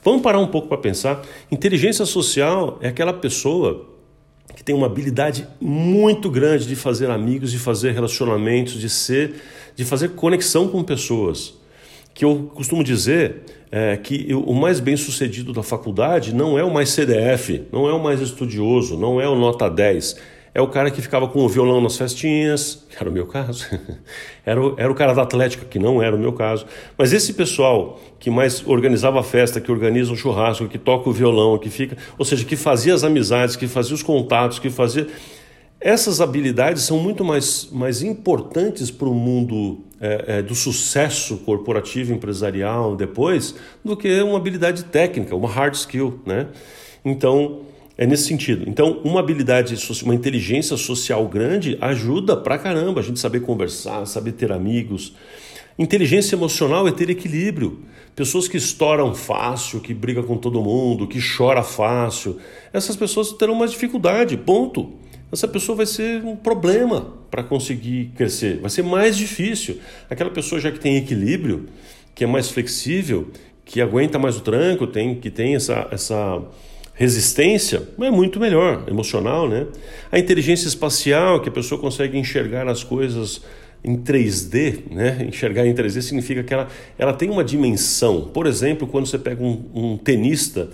Vamos 0.04 0.22
parar 0.22 0.40
um 0.40 0.48
pouco 0.48 0.68
para 0.68 0.78
pensar. 0.78 1.22
Inteligência 1.52 2.06
social 2.06 2.80
é 2.82 2.88
aquela 2.88 3.14
pessoa 3.14 3.88
que 4.56 4.64
tem 4.64 4.76
uma 4.76 4.88
habilidade 4.88 5.48
muito 5.60 6.30
grande 6.30 6.68
de 6.68 6.76
fazer 6.76 7.10
amigos, 7.10 7.52
de 7.52 7.60
fazer 7.60 7.92
relacionamentos, 7.92 8.74
de 8.74 8.90
ser, 8.90 9.36
de 9.76 9.86
fazer 9.86 10.10
conexão 10.10 10.68
com 10.68 10.84
pessoas. 10.84 11.54
Que 12.14 12.26
eu 12.26 12.52
costumo 12.54 12.84
dizer 12.84 13.44
é, 13.72 13.96
que 13.96 14.26
eu, 14.28 14.42
o 14.42 14.54
mais 14.54 14.80
bem 14.80 14.98
sucedido 14.98 15.54
da 15.54 15.64
faculdade 15.64 16.34
não 16.34 16.58
é 16.58 16.64
o 16.64 16.74
mais 16.74 16.90
CDF, 16.90 17.64
não 17.72 17.88
é 17.88 17.94
o 17.94 18.04
mais 18.04 18.20
estudioso, 18.20 18.98
não 18.98 19.22
é 19.22 19.30
o 19.30 19.36
nota 19.36 19.70
10 19.70 20.41
é 20.54 20.62
o 20.62 20.68
cara 20.68 20.92
que 20.92 21.02
ficava 21.02 21.28
com 21.30 21.40
o 21.40 21.48
violão 21.48 21.80
nas 21.80 21.96
festinhas, 21.96 22.86
que 22.90 22.98
era 23.00 23.10
o 23.10 23.14
meu 23.14 23.26
caso. 23.26 23.66
era, 24.46 24.62
o, 24.62 24.76
era 24.78 24.92
o 24.92 24.96
cara 24.96 25.14
da 25.14 25.22
Atlética, 25.22 25.66
que 25.66 25.80
não 25.80 26.02
era 26.02 26.14
o 26.14 26.20
meu 26.20 26.34
caso. 26.34 26.66
Mas 26.98 27.14
esse 27.14 27.34
pessoal 27.34 28.02
que 28.20 28.30
mais 28.30 28.66
organizava 28.68 29.22
a 29.22 29.24
festa, 29.24 29.62
que 29.62 29.72
organiza 29.72 30.12
o 30.12 30.16
churrasco, 30.16 30.68
que 30.68 30.78
toca 30.78 31.10
o 31.10 31.14
violão, 31.14 31.58
que 31.58 31.70
fica. 31.70 31.96
Ou 32.18 32.26
seja, 32.26 32.44
que 32.44 32.58
fazia 32.58 32.94
as 32.94 33.04
amizades, 33.04 33.56
que 33.56 33.66
fazia 33.66 33.96
os 33.96 34.04
contatos, 34.04 34.60
que 34.60 34.70
fazia. 34.70 35.08
Essas 35.80 36.20
habilidades 36.20 36.84
são 36.84 37.00
muito 37.00 37.24
mais, 37.24 37.70
mais 37.72 38.02
importantes 38.04 38.92
para 38.92 39.08
o 39.08 39.16
mundo 39.16 39.80
é, 40.02 40.26
é, 40.28 40.42
do 40.42 40.54
sucesso 40.54 41.38
corporativo, 41.38 42.14
empresarial 42.14 42.96
depois, 42.96 43.56
do 43.84 43.96
que 43.96 44.22
uma 44.22 44.38
habilidade 44.38 44.84
técnica, 44.84 45.34
uma 45.34 45.48
hard 45.48 45.76
skill. 45.76 46.20
Né? 46.26 46.48
Então, 47.06 47.62
é 48.02 48.06
nesse 48.08 48.24
sentido. 48.24 48.68
Então, 48.68 49.00
uma 49.04 49.20
habilidade, 49.20 49.76
uma 50.04 50.16
inteligência 50.16 50.76
social 50.76 51.28
grande 51.28 51.78
ajuda 51.80 52.36
pra 52.36 52.58
caramba 52.58 53.00
a 53.00 53.04
gente 53.04 53.20
saber 53.20 53.42
conversar, 53.42 54.08
saber 54.08 54.32
ter 54.32 54.52
amigos. 54.52 55.14
Inteligência 55.78 56.36
emocional 56.36 56.88
é 56.88 56.92
ter 56.92 57.12
equilíbrio. 57.12 57.84
Pessoas 58.16 58.48
que 58.48 58.58
estouram 58.58 59.14
fácil, 59.14 59.80
que 59.80 59.94
brigam 59.94 60.24
com 60.24 60.36
todo 60.36 60.64
mundo, 60.64 61.08
que 61.08 61.20
chora 61.22 61.62
fácil, 61.62 62.40
essas 62.74 62.96
pessoas 62.96 63.34
terão 63.34 63.54
mais 63.54 63.70
dificuldade, 63.70 64.36
ponto. 64.36 64.94
Essa 65.32 65.48
pessoa 65.48 65.76
vai 65.76 65.86
ser 65.86 66.26
um 66.26 66.36
problema 66.36 67.14
para 67.30 67.44
conseguir 67.44 68.14
crescer, 68.16 68.58
vai 68.62 68.72
ser 68.72 68.82
mais 68.82 69.16
difícil. 69.16 69.78
Aquela 70.10 70.32
pessoa 70.32 70.60
já 70.60 70.72
que 70.72 70.80
tem 70.80 70.98
equilíbrio, 70.98 71.68
que 72.16 72.24
é 72.24 72.28
mais 72.28 72.50
flexível, 72.50 73.30
que 73.64 73.80
aguenta 73.80 74.18
mais 74.18 74.38
o 74.38 74.42
tranco, 74.42 74.88
tem, 74.88 75.14
que 75.14 75.30
tem 75.30 75.54
essa, 75.54 75.88
essa 75.92 76.42
resistência 76.94 77.88
é 78.00 78.12
muito 78.12 78.40
melhor, 78.40 78.84
emocional, 78.88 79.48
né? 79.48 79.68
A 80.12 80.20
inteligência 80.20 80.68
espacial, 80.68 81.42
que 81.42 81.50
a 81.50 81.52
pessoa 81.52 81.80
consegue 81.80 82.18
enxergar 82.18 82.68
as 82.68 82.84
coisas 82.84 83.42
em 83.84 83.98
3D, 83.98 84.84
né? 84.92 85.26
Enxergar 85.28 85.66
em 85.66 85.74
3D 85.74 86.02
significa 86.02 86.44
que 86.44 86.54
ela, 86.54 86.68
ela 86.98 87.14
tem 87.14 87.30
uma 87.30 87.44
dimensão. 87.44 88.30
Por 88.34 88.46
exemplo, 88.46 88.88
quando 88.88 89.08
você 89.08 89.18
pega 89.18 89.44
um, 89.44 89.64
um 89.74 89.98
tenista 89.98 90.70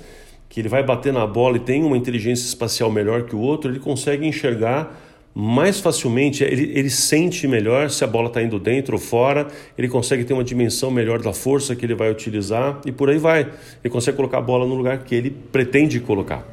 que 0.50 0.60
ele 0.60 0.70
vai 0.70 0.84
bater 0.84 1.14
na 1.14 1.26
bola 1.26 1.58
e 1.58 1.60
tem 1.60 1.84
uma 1.84 1.98
inteligência 1.98 2.46
espacial 2.46 2.92
melhor 2.92 3.24
que 3.24 3.36
o 3.36 3.40
outro, 3.40 3.72
ele 3.72 3.80
consegue 3.80 4.26
enxergar 4.26 5.07
mais 5.40 5.80
facilmente, 5.80 6.44
ele, 6.44 6.72
ele 6.74 6.90
sente 6.90 7.48
melhor 7.48 7.92
se 7.92 8.04
a 8.04 8.08
bola 8.08 8.28
está 8.28 8.42
indo 8.42 8.58
dentro 8.58 8.96
ou 8.96 9.00
fora, 9.00 9.48
ele 9.78 9.88
consegue 9.88 10.24
ter 10.24 10.34
uma 10.34 10.44
dimensão 10.44 10.90
melhor 10.90 11.22
da 11.22 11.32
força 11.32 11.76
que 11.76 11.86
ele 11.86 11.94
vai 11.94 12.10
utilizar 12.10 12.82
e 12.84 12.92
por 12.92 13.08
aí 13.08 13.20
vai. 13.20 13.42
Ele 13.84 13.94
consegue 13.94 14.18
colocar 14.18 14.40
a 14.40 14.42
bola 14.42 14.66
no 14.66 14.74
lugar 14.74 14.98
que 15.04 15.14
ele 15.14 15.30
pretende 15.30 16.00
colocar. 16.00 16.44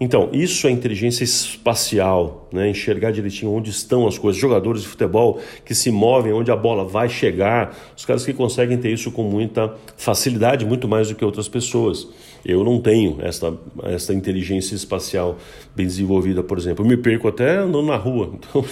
Então, 0.00 0.30
isso 0.32 0.68
é 0.68 0.70
inteligência 0.70 1.24
espacial, 1.24 2.48
né? 2.52 2.70
enxergar 2.70 3.10
direitinho 3.10 3.52
onde 3.52 3.70
estão 3.70 4.06
as 4.06 4.16
coisas. 4.16 4.40
Jogadores 4.40 4.82
de 4.82 4.88
futebol 4.88 5.40
que 5.64 5.74
se 5.74 5.90
movem, 5.90 6.32
onde 6.32 6.52
a 6.52 6.56
bola 6.56 6.84
vai 6.84 7.08
chegar, 7.08 7.76
os 7.96 8.04
caras 8.04 8.24
que 8.24 8.32
conseguem 8.32 8.78
ter 8.78 8.92
isso 8.92 9.10
com 9.10 9.24
muita 9.24 9.74
facilidade, 9.96 10.64
muito 10.64 10.86
mais 10.86 11.08
do 11.08 11.16
que 11.16 11.24
outras 11.24 11.48
pessoas. 11.48 12.06
Eu 12.44 12.64
não 12.64 12.80
tenho 12.80 13.18
essa, 13.20 13.56
essa 13.84 14.14
inteligência 14.14 14.74
espacial 14.74 15.38
bem 15.74 15.86
desenvolvida, 15.86 16.42
por 16.42 16.58
exemplo. 16.58 16.84
Eu 16.84 16.88
me 16.88 16.96
perco 16.96 17.28
até 17.28 17.58
andando 17.58 17.86
na 17.86 17.96
rua, 17.96 18.32
então 18.38 18.64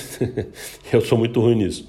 eu 0.93 1.01
sou 1.01 1.19
muito 1.19 1.41
ruim 1.41 1.57
nisso. 1.57 1.87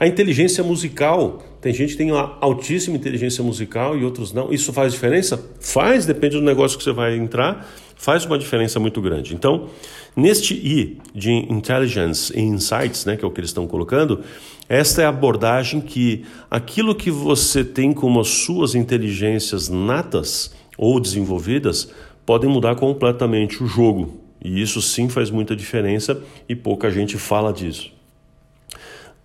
A 0.00 0.06
inteligência 0.06 0.62
musical, 0.62 1.42
tem 1.60 1.74
gente 1.74 1.90
que 1.90 1.96
tem 1.96 2.12
uma 2.12 2.38
altíssima 2.40 2.96
inteligência 2.96 3.42
musical 3.42 3.98
e 3.98 4.04
outros 4.04 4.32
não. 4.32 4.52
Isso 4.52 4.72
faz 4.72 4.92
diferença? 4.92 5.44
Faz, 5.58 6.06
depende 6.06 6.36
do 6.36 6.42
negócio 6.42 6.78
que 6.78 6.84
você 6.84 6.92
vai 6.92 7.16
entrar, 7.16 7.68
faz 7.96 8.24
uma 8.24 8.38
diferença 8.38 8.78
muito 8.78 9.02
grande. 9.02 9.34
Então, 9.34 9.68
neste 10.14 10.54
I 10.54 10.98
de 11.12 11.32
Intelligence 11.32 12.32
e 12.32 12.40
Insights, 12.40 13.04
né, 13.06 13.16
que 13.16 13.24
é 13.24 13.28
o 13.28 13.30
que 13.32 13.40
eles 13.40 13.50
estão 13.50 13.66
colocando, 13.66 14.20
esta 14.68 15.02
é 15.02 15.04
a 15.04 15.08
abordagem 15.08 15.80
que 15.80 16.24
aquilo 16.48 16.94
que 16.94 17.10
você 17.10 17.64
tem 17.64 17.92
como 17.92 18.20
as 18.20 18.28
suas 18.28 18.76
inteligências 18.76 19.68
natas, 19.68 20.54
ou 20.78 21.00
desenvolvidas 21.00 21.92
podem 22.24 22.48
mudar 22.48 22.76
completamente 22.76 23.62
o 23.62 23.66
jogo. 23.66 24.20
E 24.42 24.62
isso 24.62 24.80
sim 24.80 25.08
faz 25.08 25.30
muita 25.30 25.56
diferença 25.56 26.22
e 26.48 26.54
pouca 26.54 26.90
gente 26.90 27.18
fala 27.18 27.52
disso. 27.52 27.90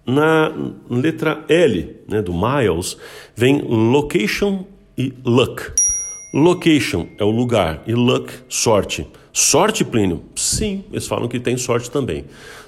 Na 0.05 0.51
letra 0.89 1.45
L 1.47 1.95
né, 2.09 2.21
do 2.21 2.33
Miles 2.33 2.97
vem 3.35 3.61
location 3.61 4.65
e 4.97 5.13
luck. 5.23 5.71
Location 6.33 7.07
é 7.19 7.23
o 7.23 7.29
lugar 7.29 7.83
e 7.85 7.93
luck, 7.93 8.33
sorte. 8.49 9.07
Sorte, 9.31 9.85
Plínio? 9.85 10.23
Sim, 10.35 10.83
eles 10.91 11.07
falam 11.07 11.27
que 11.27 11.39
tem 11.39 11.55
sorte 11.57 11.89
também. 11.89 12.25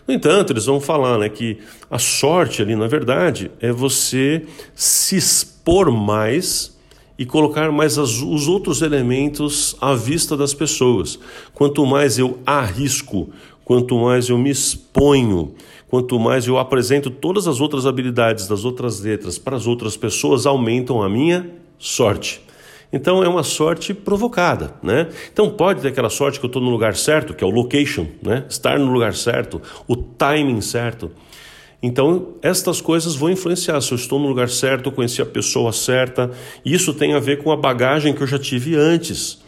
No 0.07 0.13
entanto, 0.13 0.53
eles 0.53 0.65
vão 0.65 0.79
falar 0.79 1.17
né, 1.17 1.29
que 1.29 1.57
a 1.89 1.97
sorte 1.97 2.61
ali, 2.61 2.75
na 2.75 2.87
verdade, 2.87 3.51
é 3.59 3.71
você 3.71 4.45
se 4.75 5.15
expor 5.15 5.91
mais 5.91 6.74
e 7.17 7.25
colocar 7.25 7.71
mais 7.71 7.97
as, 7.97 8.21
os 8.21 8.47
outros 8.47 8.81
elementos 8.81 9.75
à 9.79 9.93
vista 9.93 10.35
das 10.35 10.53
pessoas. 10.53 11.17
Quanto 11.53 11.85
mais 11.85 12.17
eu 12.19 12.39
arrisco, 12.45 13.29
quanto 13.63 13.97
mais 13.97 14.29
eu 14.29 14.37
me 14.37 14.49
exponho, 14.49 15.53
quanto 15.87 16.19
mais 16.19 16.45
eu 16.47 16.57
apresento 16.57 17.09
todas 17.09 17.47
as 17.47 17.61
outras 17.61 17.85
habilidades 17.85 18.47
das 18.47 18.65
outras 18.65 18.99
letras 18.99 19.37
para 19.37 19.55
as 19.55 19.65
outras 19.65 19.95
pessoas, 19.95 20.45
aumentam 20.45 21.01
a 21.01 21.09
minha 21.09 21.49
sorte. 21.79 22.41
Então 22.91 23.23
é 23.23 23.27
uma 23.27 23.43
sorte 23.43 23.93
provocada, 23.93 24.75
né? 24.81 25.09
Então 25.31 25.49
pode 25.49 25.81
ter 25.81 25.89
aquela 25.89 26.09
sorte 26.09 26.39
que 26.39 26.45
eu 26.45 26.47
estou 26.47 26.61
no 26.61 26.69
lugar 26.69 26.95
certo, 26.95 27.33
que 27.33 27.43
é 27.43 27.47
o 27.47 27.49
location, 27.49 28.07
né? 28.21 28.45
Estar 28.47 28.79
no 28.79 28.91
lugar 28.91 29.13
certo, 29.13 29.61
o 29.87 29.95
timing 29.95 30.61
certo. 30.61 31.11
Então 31.81 32.35
estas 32.41 32.81
coisas 32.81 33.15
vão 33.15 33.29
influenciar. 33.29 33.79
Se 33.81 33.91
eu 33.91 33.95
estou 33.95 34.19
no 34.19 34.27
lugar 34.27 34.49
certo, 34.49 34.87
eu 34.87 34.91
conheci 34.91 35.21
a 35.21 35.25
pessoa 35.25 35.71
certa, 35.71 36.31
isso 36.63 36.93
tem 36.93 37.13
a 37.13 37.19
ver 37.19 37.43
com 37.43 37.51
a 37.51 37.57
bagagem 37.57 38.13
que 38.13 38.21
eu 38.21 38.27
já 38.27 38.39
tive 38.39 38.75
antes. 38.75 39.43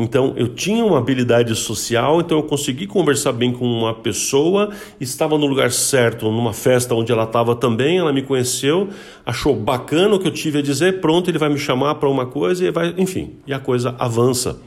Então, 0.00 0.32
eu 0.36 0.46
tinha 0.46 0.84
uma 0.84 0.98
habilidade 0.98 1.52
social, 1.56 2.20
então 2.20 2.38
eu 2.38 2.44
consegui 2.44 2.86
conversar 2.86 3.32
bem 3.32 3.52
com 3.52 3.66
uma 3.66 3.92
pessoa, 3.92 4.70
estava 5.00 5.36
no 5.36 5.44
lugar 5.44 5.72
certo, 5.72 6.30
numa 6.30 6.52
festa 6.52 6.94
onde 6.94 7.10
ela 7.10 7.24
estava 7.24 7.56
também, 7.56 7.98
ela 7.98 8.12
me 8.12 8.22
conheceu, 8.22 8.90
achou 9.26 9.56
bacana 9.56 10.14
o 10.14 10.20
que 10.20 10.28
eu 10.28 10.32
tive 10.32 10.60
a 10.60 10.62
dizer, 10.62 11.00
pronto, 11.00 11.28
ele 11.28 11.36
vai 11.36 11.48
me 11.48 11.58
chamar 11.58 11.96
para 11.96 12.08
uma 12.08 12.26
coisa 12.26 12.64
e 12.64 12.70
vai, 12.70 12.94
enfim, 12.96 13.38
e 13.44 13.52
a 13.52 13.58
coisa 13.58 13.96
avança. 13.98 14.60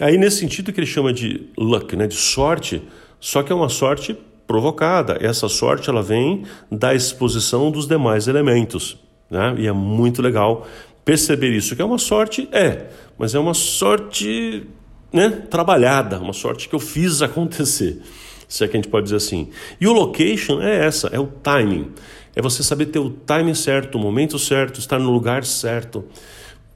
Aí, 0.00 0.18
nesse 0.18 0.38
sentido 0.38 0.72
que 0.72 0.80
ele 0.80 0.86
chama 0.86 1.12
de 1.12 1.46
luck, 1.56 1.94
né, 1.94 2.08
de 2.08 2.16
sorte, 2.16 2.82
só 3.20 3.44
que 3.44 3.52
é 3.52 3.54
uma 3.54 3.68
sorte 3.68 4.16
provocada. 4.46 5.18
Essa 5.20 5.48
sorte 5.48 5.90
ela 5.90 6.02
vem 6.02 6.44
da 6.70 6.94
exposição 6.94 7.70
dos 7.70 7.86
demais 7.86 8.28
elementos. 8.28 8.98
Né? 9.30 9.56
E 9.58 9.66
é 9.66 9.72
muito 9.72 10.22
legal 10.22 10.66
perceber 11.04 11.50
isso, 11.50 11.76
que 11.76 11.82
é 11.82 11.84
uma 11.84 11.98
sorte, 11.98 12.48
é, 12.50 12.86
mas 13.16 13.34
é 13.34 13.38
uma 13.38 13.54
sorte 13.54 14.66
né, 15.12 15.30
trabalhada, 15.30 16.18
uma 16.18 16.32
sorte 16.32 16.68
que 16.68 16.74
eu 16.74 16.80
fiz 16.80 17.22
acontecer, 17.22 18.02
se 18.48 18.64
é 18.64 18.68
que 18.68 18.76
a 18.76 18.78
gente 18.78 18.90
pode 18.90 19.04
dizer 19.04 19.16
assim. 19.16 19.48
E 19.80 19.86
o 19.86 19.92
location 19.92 20.60
é 20.60 20.84
essa, 20.84 21.08
é 21.08 21.20
o 21.20 21.26
timing, 21.26 21.92
é 22.34 22.42
você 22.42 22.62
saber 22.62 22.86
ter 22.86 22.98
o 22.98 23.10
timing 23.10 23.54
certo, 23.54 23.96
o 23.96 24.00
momento 24.00 24.38
certo, 24.38 24.80
estar 24.80 24.98
no 24.98 25.10
lugar 25.10 25.44
certo. 25.44 26.04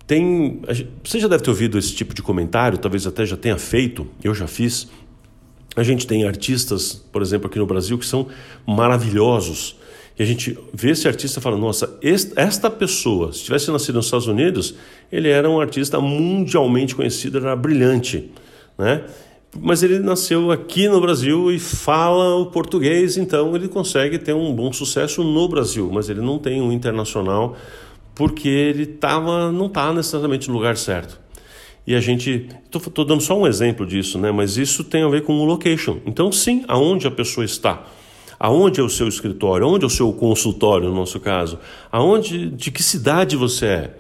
Tem, 0.07 0.63
você 1.05 1.21
já 1.21 1.29
deve 1.29 1.43
ter 1.43 1.51
ouvido 1.51 1.77
esse 1.79 1.95
tipo 1.95 2.15
de 2.15 2.23
comentário, 2.23 2.79
talvez 2.79 3.07
até 3.07 3.27
já 3.27 3.37
tenha 3.37 3.59
feito, 3.59 4.07
eu 4.25 4.35
já 4.35 4.47
fiz. 4.47 4.89
A 5.77 5.83
gente 5.83 6.07
tem 6.07 6.25
artistas, 6.25 6.95
por 6.95 7.23
exemplo, 7.23 7.47
aqui 7.49 7.59
no 7.59 7.67
Brasil, 7.67 7.97
que 7.97 8.07
são 8.07 8.27
maravilhosos, 8.67 9.77
e 10.19 10.23
a 10.23 10.27
gente 10.27 10.59
vê 10.75 10.91
esse 10.91 11.09
artista 11.09 11.39
e 11.39 11.43
fala: 11.43 11.57
nossa, 11.57 11.99
esta 12.37 12.69
pessoa, 12.69 13.33
se 13.33 13.45
tivesse 13.45 13.71
nascido 13.71 13.95
nos 13.95 14.05
Estados 14.05 14.27
Unidos, 14.27 14.75
ele 15.11 15.29
era 15.29 15.49
um 15.49 15.59
artista 15.59 15.99
mundialmente 15.99 16.95
conhecido, 16.95 17.39
era 17.39 17.57
brilhante, 17.57 18.31
né? 18.77 19.05
Mas 19.59 19.83
ele 19.83 19.99
nasceu 19.99 20.51
aqui 20.51 20.89
no 20.89 21.01
Brasil 21.01 21.51
e 21.51 21.59
fala 21.59 22.37
o 22.37 22.47
português, 22.47 23.17
então 23.17 23.57
ele 23.57 23.67
consegue 23.67 24.19
ter 24.19 24.35
um 24.35 24.55
bom 24.55 24.73
sucesso 24.73 25.25
no 25.25 25.49
Brasil, 25.49 25.91
mas 25.91 26.09
ele 26.09 26.21
não 26.21 26.39
tem 26.39 26.61
um 26.61 26.71
internacional 26.71 27.57
porque 28.15 28.49
ele 28.49 28.85
tava, 28.85 29.51
não 29.51 29.67
está 29.67 29.93
necessariamente 29.93 30.49
no 30.49 30.55
lugar 30.55 30.77
certo. 30.77 31.19
E 31.87 31.95
a 31.95 32.01
gente, 32.01 32.49
estou 32.73 33.05
dando 33.05 33.21
só 33.23 33.39
um 33.39 33.47
exemplo 33.47 33.87
disso, 33.87 34.19
né? 34.19 34.31
Mas 34.31 34.57
isso 34.57 34.85
tem 34.85 35.03
a 35.03 35.09
ver 35.09 35.23
com 35.23 35.35
o 35.35 35.45
location. 35.45 35.99
Então, 36.07 36.31
sim, 36.31 36.65
aonde 36.69 37.07
a 37.07 37.11
pessoa 37.11 37.45
está. 37.45 37.85
Aonde 38.39 38.81
é 38.81 38.83
o 38.83 38.89
seu 38.89 39.09
escritório? 39.09 39.67
Aonde 39.67 39.85
é 39.85 39.87
o 39.87 39.91
seu 39.91 40.13
consultório, 40.13 40.89
no 40.89 40.95
nosso 40.95 41.21
caso? 41.21 41.59
Aonde, 41.91 42.51
de 42.51 42.71
que 42.71 42.83
cidade 42.83 43.37
você 43.37 43.67
é? 43.67 43.97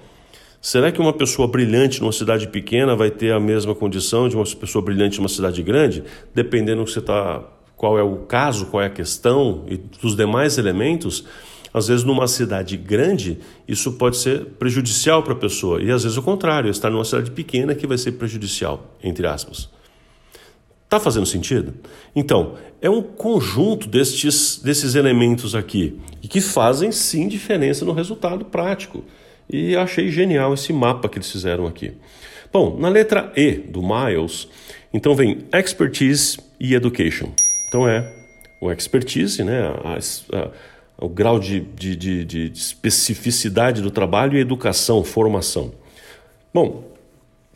Será 0.62 0.92
que 0.92 1.00
uma 1.00 1.12
pessoa 1.12 1.48
brilhante 1.48 2.00
numa 2.00 2.12
cidade 2.12 2.46
pequena 2.48 2.94
vai 2.94 3.10
ter 3.10 3.32
a 3.32 3.40
mesma 3.40 3.74
condição 3.74 4.28
de 4.28 4.36
uma 4.36 4.44
pessoa 4.44 4.84
brilhante 4.84 5.18
numa 5.18 5.28
cidade 5.28 5.62
grande? 5.62 6.04
Dependendo 6.34 6.84
que 6.84 6.90
você 6.90 6.98
está, 6.98 7.42
qual 7.76 7.98
é 7.98 8.02
o 8.02 8.16
caso, 8.18 8.66
qual 8.66 8.82
é 8.82 8.86
a 8.86 8.90
questão 8.90 9.64
e 9.68 9.78
dos 9.78 10.14
demais 10.14 10.58
elementos, 10.58 11.24
às 11.72 11.88
vezes 11.88 12.04
numa 12.04 12.26
cidade 12.26 12.76
grande 12.76 13.38
isso 13.66 13.92
pode 13.92 14.16
ser 14.16 14.44
prejudicial 14.58 15.22
para 15.22 15.32
a 15.32 15.36
pessoa 15.36 15.82
e 15.82 15.90
às 15.90 16.02
vezes 16.02 16.18
o 16.18 16.22
contrário, 16.22 16.70
estar 16.70 16.90
numa 16.90 17.04
cidade 17.04 17.30
pequena 17.30 17.74
que 17.74 17.86
vai 17.86 17.98
ser 17.98 18.12
prejudicial, 18.12 18.96
entre 19.02 19.26
aspas. 19.26 19.68
Está 20.84 20.98
fazendo 20.98 21.26
sentido? 21.26 21.74
Então, 22.16 22.56
é 22.82 22.90
um 22.90 23.00
conjunto 23.00 23.86
destes, 23.86 24.58
desses 24.58 24.96
elementos 24.96 25.54
aqui 25.54 26.00
e 26.20 26.26
que 26.26 26.40
fazem 26.40 26.90
sim 26.90 27.28
diferença 27.28 27.84
no 27.84 27.92
resultado 27.92 28.44
prático. 28.44 29.04
E 29.48 29.76
achei 29.76 30.10
genial 30.10 30.52
esse 30.54 30.72
mapa 30.72 31.08
que 31.08 31.18
eles 31.18 31.30
fizeram 31.30 31.66
aqui. 31.66 31.92
Bom, 32.52 32.76
na 32.76 32.88
letra 32.88 33.32
E 33.36 33.52
do 33.52 33.80
Miles, 33.80 34.48
então 34.92 35.14
vem 35.14 35.44
expertise 35.52 36.38
e 36.58 36.74
education. 36.74 37.32
Então 37.68 37.88
é 37.88 38.12
o 38.60 38.70
expertise, 38.72 39.44
né, 39.44 39.62
a, 39.62 39.96
a, 40.36 40.50
o 41.00 41.08
grau 41.08 41.40
de, 41.40 41.60
de, 41.60 41.96
de, 41.96 42.24
de 42.24 42.52
especificidade 42.52 43.80
do 43.80 43.90
trabalho 43.90 44.36
e 44.36 44.40
educação, 44.40 45.02
formação. 45.02 45.72
Bom, 46.52 46.84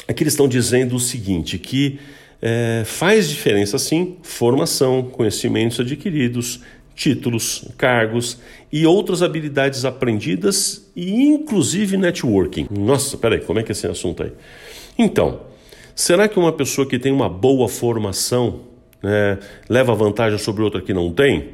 aqui 0.08 0.22
eles 0.22 0.32
estão 0.32 0.48
dizendo 0.48 0.96
o 0.96 1.00
seguinte, 1.00 1.58
que 1.58 1.98
é, 2.40 2.82
faz 2.84 3.28
diferença 3.28 3.78
sim 3.78 4.16
formação, 4.22 5.02
conhecimentos 5.02 5.78
adquiridos, 5.80 6.60
títulos, 6.94 7.68
cargos 7.76 8.38
e 8.72 8.86
outras 8.86 9.22
habilidades 9.22 9.84
aprendidas 9.84 10.90
e 10.94 11.24
inclusive 11.24 11.96
networking. 11.96 12.68
Nossa, 12.70 13.16
peraí, 13.16 13.40
como 13.40 13.58
é 13.58 13.62
que 13.62 13.72
é 13.72 13.74
esse 13.74 13.86
assunto 13.86 14.22
aí? 14.22 14.32
Então, 14.96 15.40
será 15.94 16.28
que 16.28 16.38
uma 16.38 16.52
pessoa 16.52 16.88
que 16.88 16.98
tem 16.98 17.12
uma 17.12 17.28
boa 17.28 17.68
formação 17.68 18.60
né, 19.02 19.38
leva 19.68 19.94
vantagem 19.94 20.38
sobre 20.38 20.62
outra 20.62 20.80
que 20.80 20.94
não 20.94 21.12
tem? 21.12 21.50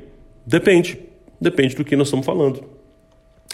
Depende, 0.47 0.99
depende 1.41 1.75
do 1.75 1.85
que 1.85 1.97
nós 1.97 2.09
estamos 2.09 2.27
falando. 2.27 2.63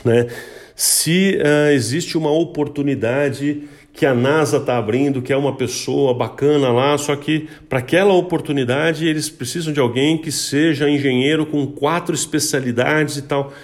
Né? 0.05 0.27
Se 0.75 1.38
uh, 1.38 1.72
existe 1.72 2.18
uma 2.18 2.31
oportunidade 2.31 3.62
que 3.92 4.05
a 4.05 4.14
NASA 4.14 4.59
está 4.59 4.77
abrindo, 4.77 5.22
que 5.22 5.33
é 5.33 5.37
uma 5.37 5.57
pessoa 5.57 6.12
bacana 6.12 6.70
lá, 6.70 6.99
só 6.99 7.16
que 7.16 7.49
para 7.66 7.79
aquela 7.79 8.12
oportunidade 8.12 9.07
eles 9.07 9.31
precisam 9.31 9.72
de 9.72 9.81
alguém 9.81 10.18
que 10.18 10.31
seja 10.31 10.88
engenheiro 10.88 11.46
com 11.46 11.66
quatro 11.66 12.14
especialidades 12.14 13.16
e 13.16 13.22
tal. 13.22 13.55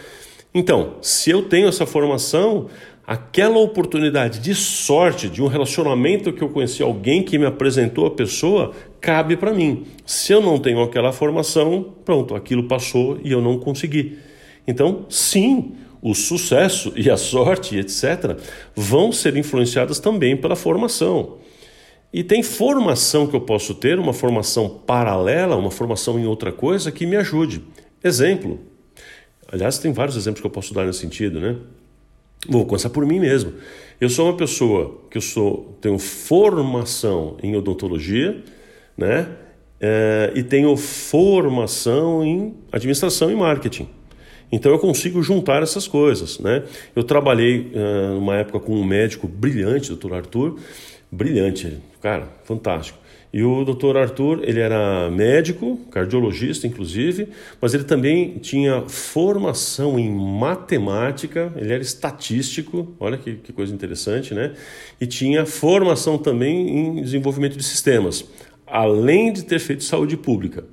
Então, 0.54 0.96
se 1.02 1.30
eu 1.30 1.42
tenho 1.42 1.68
essa 1.68 1.84
formação, 1.84 2.68
aquela 3.12 3.58
oportunidade 3.58 4.38
de 4.38 4.54
sorte, 4.54 5.28
de 5.28 5.42
um 5.42 5.46
relacionamento 5.46 6.32
que 6.32 6.42
eu 6.42 6.48
conheci 6.48 6.82
alguém 6.82 7.22
que 7.22 7.38
me 7.38 7.44
apresentou 7.44 8.06
a 8.06 8.10
pessoa, 8.10 8.72
cabe 9.02 9.36
para 9.36 9.52
mim. 9.52 9.84
Se 10.06 10.32
eu 10.32 10.40
não 10.40 10.58
tenho 10.58 10.82
aquela 10.82 11.12
formação, 11.12 11.94
pronto, 12.06 12.34
aquilo 12.34 12.64
passou 12.64 13.20
e 13.22 13.30
eu 13.30 13.42
não 13.42 13.58
consegui. 13.58 14.18
Então, 14.66 15.04
sim, 15.10 15.72
o 16.00 16.14
sucesso 16.14 16.90
e 16.96 17.10
a 17.10 17.18
sorte, 17.18 17.76
etc., 17.76 18.38
vão 18.74 19.12
ser 19.12 19.36
influenciadas 19.36 19.98
também 19.98 20.34
pela 20.34 20.56
formação. 20.56 21.36
E 22.14 22.24
tem 22.24 22.42
formação 22.42 23.26
que 23.26 23.36
eu 23.36 23.42
posso 23.42 23.74
ter, 23.74 23.98
uma 23.98 24.14
formação 24.14 24.70
paralela, 24.70 25.54
uma 25.54 25.70
formação 25.70 26.18
em 26.18 26.24
outra 26.24 26.50
coisa 26.50 26.90
que 26.90 27.04
me 27.04 27.16
ajude. 27.16 27.62
Exemplo. 28.02 28.58
Aliás, 29.52 29.78
tem 29.78 29.92
vários 29.92 30.16
exemplos 30.16 30.40
que 30.40 30.46
eu 30.46 30.50
posso 30.50 30.72
dar 30.72 30.86
nesse 30.86 31.00
sentido, 31.00 31.38
né? 31.38 31.56
Vou 32.48 32.66
começar 32.66 32.90
por 32.90 33.06
mim 33.06 33.20
mesmo. 33.20 33.54
Eu 34.00 34.08
sou 34.08 34.26
uma 34.26 34.36
pessoa 34.36 35.00
que 35.10 35.16
eu 35.16 35.22
sou, 35.22 35.78
tenho 35.80 35.98
formação 35.98 37.36
em 37.42 37.54
odontologia, 37.54 38.42
né? 38.96 39.28
É, 39.80 40.32
e 40.34 40.42
tenho 40.42 40.76
formação 40.76 42.24
em 42.24 42.54
administração 42.70 43.30
e 43.30 43.34
marketing. 43.34 43.88
Então 44.50 44.70
eu 44.70 44.78
consigo 44.78 45.22
juntar 45.22 45.62
essas 45.62 45.88
coisas. 45.88 46.38
Né? 46.38 46.62
Eu 46.94 47.02
trabalhei 47.02 47.72
uh, 47.74 48.14
numa 48.14 48.36
época 48.36 48.60
com 48.60 48.74
um 48.74 48.84
médico 48.84 49.26
brilhante, 49.26 49.88
doutor 49.88 50.14
Arthur, 50.14 50.58
brilhante, 51.10 51.78
cara, 52.00 52.28
fantástico. 52.44 52.98
E 53.32 53.42
o 53.42 53.64
doutor 53.64 53.96
Arthur, 53.96 54.40
ele 54.42 54.60
era 54.60 55.10
médico, 55.10 55.78
cardiologista 55.90 56.66
inclusive, 56.66 57.28
mas 57.60 57.72
ele 57.72 57.84
também 57.84 58.38
tinha 58.38 58.82
formação 58.82 59.98
em 59.98 60.10
matemática, 60.10 61.50
ele 61.56 61.72
era 61.72 61.82
estatístico, 61.82 62.94
olha 63.00 63.16
que, 63.16 63.36
que 63.36 63.50
coisa 63.50 63.72
interessante, 63.74 64.34
né? 64.34 64.52
E 65.00 65.06
tinha 65.06 65.46
formação 65.46 66.18
também 66.18 66.68
em 66.68 67.02
desenvolvimento 67.02 67.56
de 67.56 67.62
sistemas, 67.62 68.22
além 68.66 69.32
de 69.32 69.44
ter 69.44 69.58
feito 69.58 69.82
saúde 69.82 70.14
pública. 70.14 70.64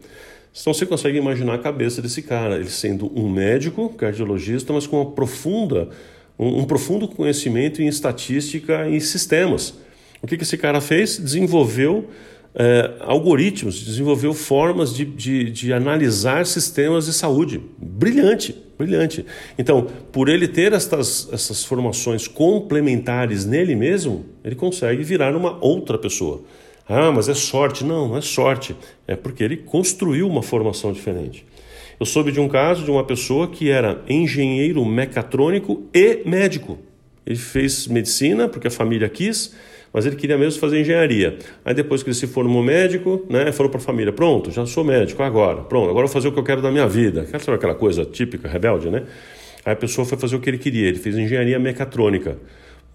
Então 0.52 0.74
você 0.74 0.86
consegue 0.86 1.18
imaginar 1.18 1.54
a 1.54 1.60
cabeça 1.60 2.02
desse 2.02 2.22
cara, 2.22 2.56
ele 2.56 2.70
sendo 2.70 3.10
um 3.18 3.30
médico, 3.30 3.88
cardiologista, 3.90 4.74
mas 4.74 4.86
com 4.86 4.98
uma 4.98 5.12
profunda, 5.12 5.90
um, 6.38 6.60
um 6.60 6.66
profundo 6.66 7.08
conhecimento 7.08 7.82
em 7.82 7.88
estatística 7.88 8.90
e 8.90 9.00
sistemas. 9.00 9.76
O 10.22 10.28
que, 10.28 10.36
que 10.36 10.44
esse 10.44 10.58
cara 10.58 10.82
fez? 10.82 11.18
Desenvolveu 11.18 12.10
é, 12.56 12.92
algoritmos, 13.02 13.84
desenvolveu 13.84 14.34
formas 14.34 14.94
de, 14.94 15.06
de, 15.06 15.52
de, 15.52 15.74
analisar 15.74 16.46
sistemas 16.46 17.06
de 17.06 17.14
saúde. 17.14 17.62
Brilhante, 17.78 18.56
brilhante. 18.78 19.26
Então, 19.58 19.88
por 20.12 20.30
ele 20.30 20.48
ter 20.48 20.74
estas, 20.74 21.30
essas 21.32 21.64
formações 21.64 22.28
complementares 22.28 23.46
nele 23.46 23.76
mesmo, 23.76 24.26
ele 24.44 24.56
consegue 24.56 25.04
virar 25.04 25.36
uma 25.36 25.58
outra 25.64 25.98
pessoa. 25.98 26.42
Ah, 26.88 27.12
mas 27.12 27.30
é 27.30 27.36
sorte. 27.36 27.84
Não, 27.86 28.08
não 28.08 28.18
é 28.18 28.22
sorte. 28.22 28.76
É 29.08 29.16
porque 29.16 29.44
ele 29.44 29.58
construiu 29.58 30.28
uma 30.28 30.42
formação 30.42 30.92
diferente. 30.92 31.46
Eu 32.00 32.06
soube 32.06 32.32
de 32.32 32.40
um 32.40 32.48
caso 32.48 32.84
de 32.84 32.90
uma 32.90 33.04
pessoa 33.04 33.48
que 33.48 33.70
era 33.70 34.02
engenheiro 34.10 34.84
mecatrônico 34.84 35.84
e 35.94 36.24
médico. 36.26 36.80
Ele 37.26 37.38
fez 37.38 37.88
medicina 37.88 38.48
porque 38.48 38.70
a 38.70 38.72
família 38.72 39.08
quis, 39.08 39.54
mas 39.94 40.06
ele 40.06 40.16
queria 40.16 40.38
mesmo 40.38 40.60
fazer 40.60 40.80
engenharia. 40.80 41.38
Aí 41.66 41.74
depois 41.74 42.04
que 42.04 42.10
ele 42.10 42.16
se 42.16 42.28
formou 42.28 42.64
médico, 42.64 43.26
né, 43.30 43.52
falou 43.52 43.70
para 43.70 43.80
a 43.80 43.84
família: 43.84 44.14
pronto, 44.14 44.52
já 44.52 44.66
sou 44.66 44.84
médico 44.84 45.24
agora, 45.24 45.62
pronto, 45.62 45.90
agora 45.90 46.06
vou 46.06 46.14
fazer 46.14 46.28
o 46.28 46.32
que 46.32 46.40
eu 46.40 46.44
quero 46.44 46.62
da 46.62 46.72
minha 46.72 46.88
vida. 46.88 47.26
Sabe 47.40 47.56
aquela 47.56 47.76
coisa 47.76 48.06
típica, 48.06 48.48
rebelde, 48.48 48.90
né? 48.90 49.04
Aí 49.66 49.74
a 49.74 49.76
pessoa 49.76 50.06
foi 50.06 50.18
fazer 50.18 50.36
o 50.36 50.40
que 50.40 50.50
ele 50.50 50.58
queria, 50.58 50.88
ele 50.88 51.00
fez 51.00 51.18
engenharia 51.18 51.60
mecatrônica. 51.60 52.38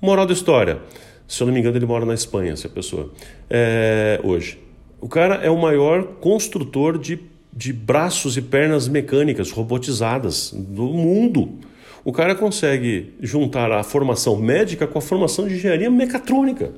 Moral 0.00 0.26
da 0.26 0.32
história: 0.32 0.78
se 1.26 1.42
eu 1.42 1.46
não 1.46 1.54
me 1.54 1.60
engano, 1.60 1.76
ele 1.76 1.86
mora 1.86 2.04
na 2.04 2.14
Espanha, 2.14 2.52
essa 2.52 2.68
pessoa, 2.68 3.10
é, 3.48 4.20
hoje. 4.22 4.58
O 5.00 5.08
cara 5.08 5.36
é 5.36 5.50
o 5.50 5.60
maior 5.60 6.02
construtor 6.20 6.98
de, 6.98 7.18
de 7.52 7.72
braços 7.72 8.38
e 8.38 8.42
pernas 8.42 8.88
mecânicas 8.88 9.50
robotizadas 9.50 10.50
do 10.52 10.84
mundo. 10.84 11.58
O 12.04 12.12
cara 12.12 12.34
consegue 12.34 13.14
juntar 13.20 13.72
a 13.72 13.82
formação 13.82 14.36
médica 14.36 14.86
com 14.86 14.98
a 14.98 15.02
formação 15.02 15.48
de 15.48 15.54
engenharia 15.54 15.90
mecatrônica. 15.90 16.72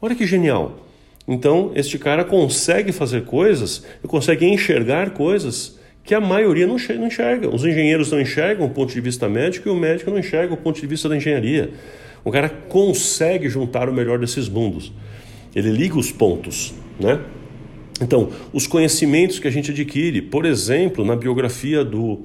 Olha 0.00 0.14
que 0.14 0.26
genial. 0.26 0.86
Então, 1.28 1.70
este 1.74 1.98
cara 1.98 2.24
consegue 2.24 2.90
fazer 2.90 3.24
coisas, 3.24 3.84
consegue 4.06 4.46
enxergar 4.46 5.10
coisas 5.10 5.78
que 6.02 6.14
a 6.14 6.20
maioria 6.20 6.66
não 6.66 6.76
enxerga. 6.76 7.54
Os 7.54 7.64
engenheiros 7.64 8.10
não 8.10 8.20
enxergam 8.20 8.66
o 8.66 8.70
ponto 8.70 8.92
de 8.92 9.00
vista 9.00 9.28
médico 9.28 9.68
e 9.68 9.72
o 9.72 9.76
médico 9.76 10.10
não 10.10 10.18
enxerga 10.18 10.54
o 10.54 10.56
ponto 10.56 10.80
de 10.80 10.86
vista 10.86 11.08
da 11.08 11.16
engenharia. 11.16 11.70
O 12.24 12.30
cara 12.30 12.48
consegue 12.48 13.48
juntar 13.48 13.88
o 13.88 13.92
melhor 13.92 14.18
desses 14.18 14.48
mundos. 14.48 14.92
Ele 15.54 15.70
liga 15.70 15.98
os 15.98 16.10
pontos, 16.10 16.74
né? 16.98 17.20
Então, 18.00 18.30
os 18.52 18.66
conhecimentos 18.66 19.38
que 19.38 19.46
a 19.46 19.50
gente 19.50 19.70
adquire, 19.70 20.22
por 20.22 20.44
exemplo, 20.44 21.04
na 21.04 21.14
biografia 21.14 21.84
do, 21.84 22.22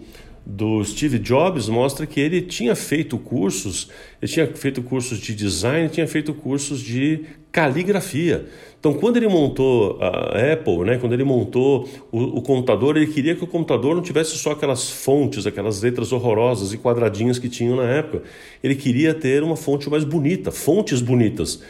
do 0.49 0.81
Steve 0.85 1.19
Jobs 1.19 1.67
mostra 1.67 2.05
que 2.05 2.21
ele 2.21 2.41
tinha 2.41 2.73
feito 2.73 3.17
cursos, 3.17 3.89
ele 4.21 4.31
tinha 4.31 4.47
feito 4.47 4.81
cursos 4.81 5.19
de 5.19 5.35
design, 5.35 5.89
tinha 5.89 6.07
feito 6.07 6.33
cursos 6.33 6.79
de 6.79 7.25
caligrafia. 7.51 8.45
Então, 8.79 8.93
quando 8.93 9.17
ele 9.17 9.27
montou 9.27 9.99
a 10.01 10.53
Apple, 10.53 10.85
né, 10.85 10.97
quando 10.97 11.11
ele 11.11 11.25
montou 11.25 11.89
o, 12.09 12.37
o, 12.37 12.41
computador, 12.41 12.95
ele 12.95 13.07
queria 13.07 13.35
que 13.35 13.43
o 13.43 13.47
computador 13.47 13.93
não 13.93 14.01
tivesse 14.01 14.37
só 14.37 14.51
aquelas 14.51 14.89
fontes, 14.89 15.45
aquelas 15.45 15.81
letras 15.81 16.13
horrorosas 16.13 16.71
e 16.71 16.77
quadradinhas 16.77 17.37
que 17.37 17.49
tinham 17.49 17.75
na 17.75 17.83
época. 17.83 18.23
Ele 18.63 18.75
queria 18.75 19.13
ter 19.13 19.43
uma 19.43 19.57
fonte 19.57 19.89
mais 19.89 20.05
bonita, 20.05 20.49
fontes 20.49 21.01
bonitas. 21.01 21.61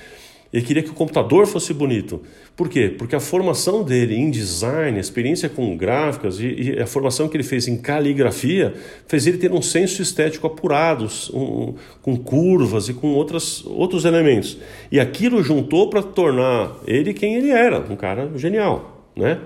Ele 0.52 0.66
queria 0.66 0.84
que 0.84 0.90
o 0.90 0.94
computador 0.94 1.46
fosse 1.46 1.74
bonito. 1.74 2.22
Por 2.56 2.70
quê? 2.70 2.94
Porque 2.98 3.16
a 3.16 3.20
formação 3.20 3.84
dele 3.84 4.16
em 4.16 4.32
design, 4.32 4.98
a 4.98 5.02
experiência 5.02 5.50
com 5.50 5.76
gráficas 5.76 6.40
e, 6.40 6.46
e 6.48 6.80
a 6.80 6.88
formação 6.88 7.28
que 7.28 7.36
ele 7.36 7.44
fez 7.44 7.68
em 7.68 7.78
caligrafia 7.78 8.74
fez 9.08 9.28
ele 9.28 9.38
ter 9.38 9.52
um 9.52 9.62
senso 9.62 10.02
estético 10.02 10.48
apurado, 10.48 11.08
um, 11.34 11.76
com 12.02 12.18
curvas 12.18 12.90
e 12.90 12.94
com 12.94 13.10
outras, 13.14 13.66
outros 13.66 14.06
elementos. 14.06 14.58
E 14.92 15.00
aquilo 15.00 15.44
juntou 15.44 15.90
para 15.90 16.02
tornar 16.02 16.78
ele 16.88 17.14
quem 17.14 17.36
ele 17.36 17.52
era, 17.52 17.80
um 17.80 17.96
cara 17.96 18.32
genial, 18.36 19.06
né? 19.16 19.40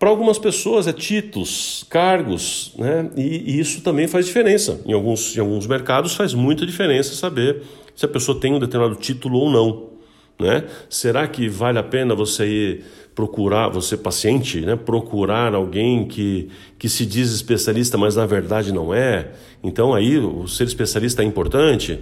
Para 0.00 0.08
algumas 0.08 0.38
pessoas 0.38 0.88
é 0.88 0.94
títulos, 0.94 1.84
cargos, 1.90 2.72
né? 2.78 3.10
E, 3.14 3.52
e, 3.52 3.60
isso 3.60 3.82
também 3.82 4.08
faz 4.08 4.24
diferença. 4.24 4.80
Em 4.86 4.94
alguns, 4.94 5.36
em 5.36 5.40
alguns 5.40 5.66
mercados 5.66 6.14
faz 6.14 6.32
muita 6.32 6.64
diferença 6.64 7.14
saber 7.14 7.62
se 7.94 8.06
a 8.06 8.08
pessoa 8.08 8.40
tem 8.40 8.54
um 8.54 8.58
determinado 8.58 8.98
título 8.98 9.38
ou 9.38 9.50
não. 9.50 9.90
Né? 10.40 10.64
Será 10.88 11.28
que 11.28 11.50
vale 11.50 11.78
a 11.78 11.82
pena 11.82 12.14
você 12.14 12.46
ir 12.46 12.84
procurar, 13.14 13.68
você 13.68 13.94
paciente, 13.94 14.62
né? 14.62 14.74
procurar 14.74 15.54
alguém 15.54 16.06
que, 16.06 16.48
que 16.78 16.88
se 16.88 17.04
diz 17.04 17.30
especialista, 17.30 17.98
mas 17.98 18.16
na 18.16 18.24
verdade 18.24 18.72
não 18.72 18.94
é? 18.94 19.32
Então 19.62 19.92
aí 19.92 20.16
o 20.16 20.48
ser 20.48 20.64
especialista 20.64 21.22
é 21.22 21.26
importante? 21.26 22.00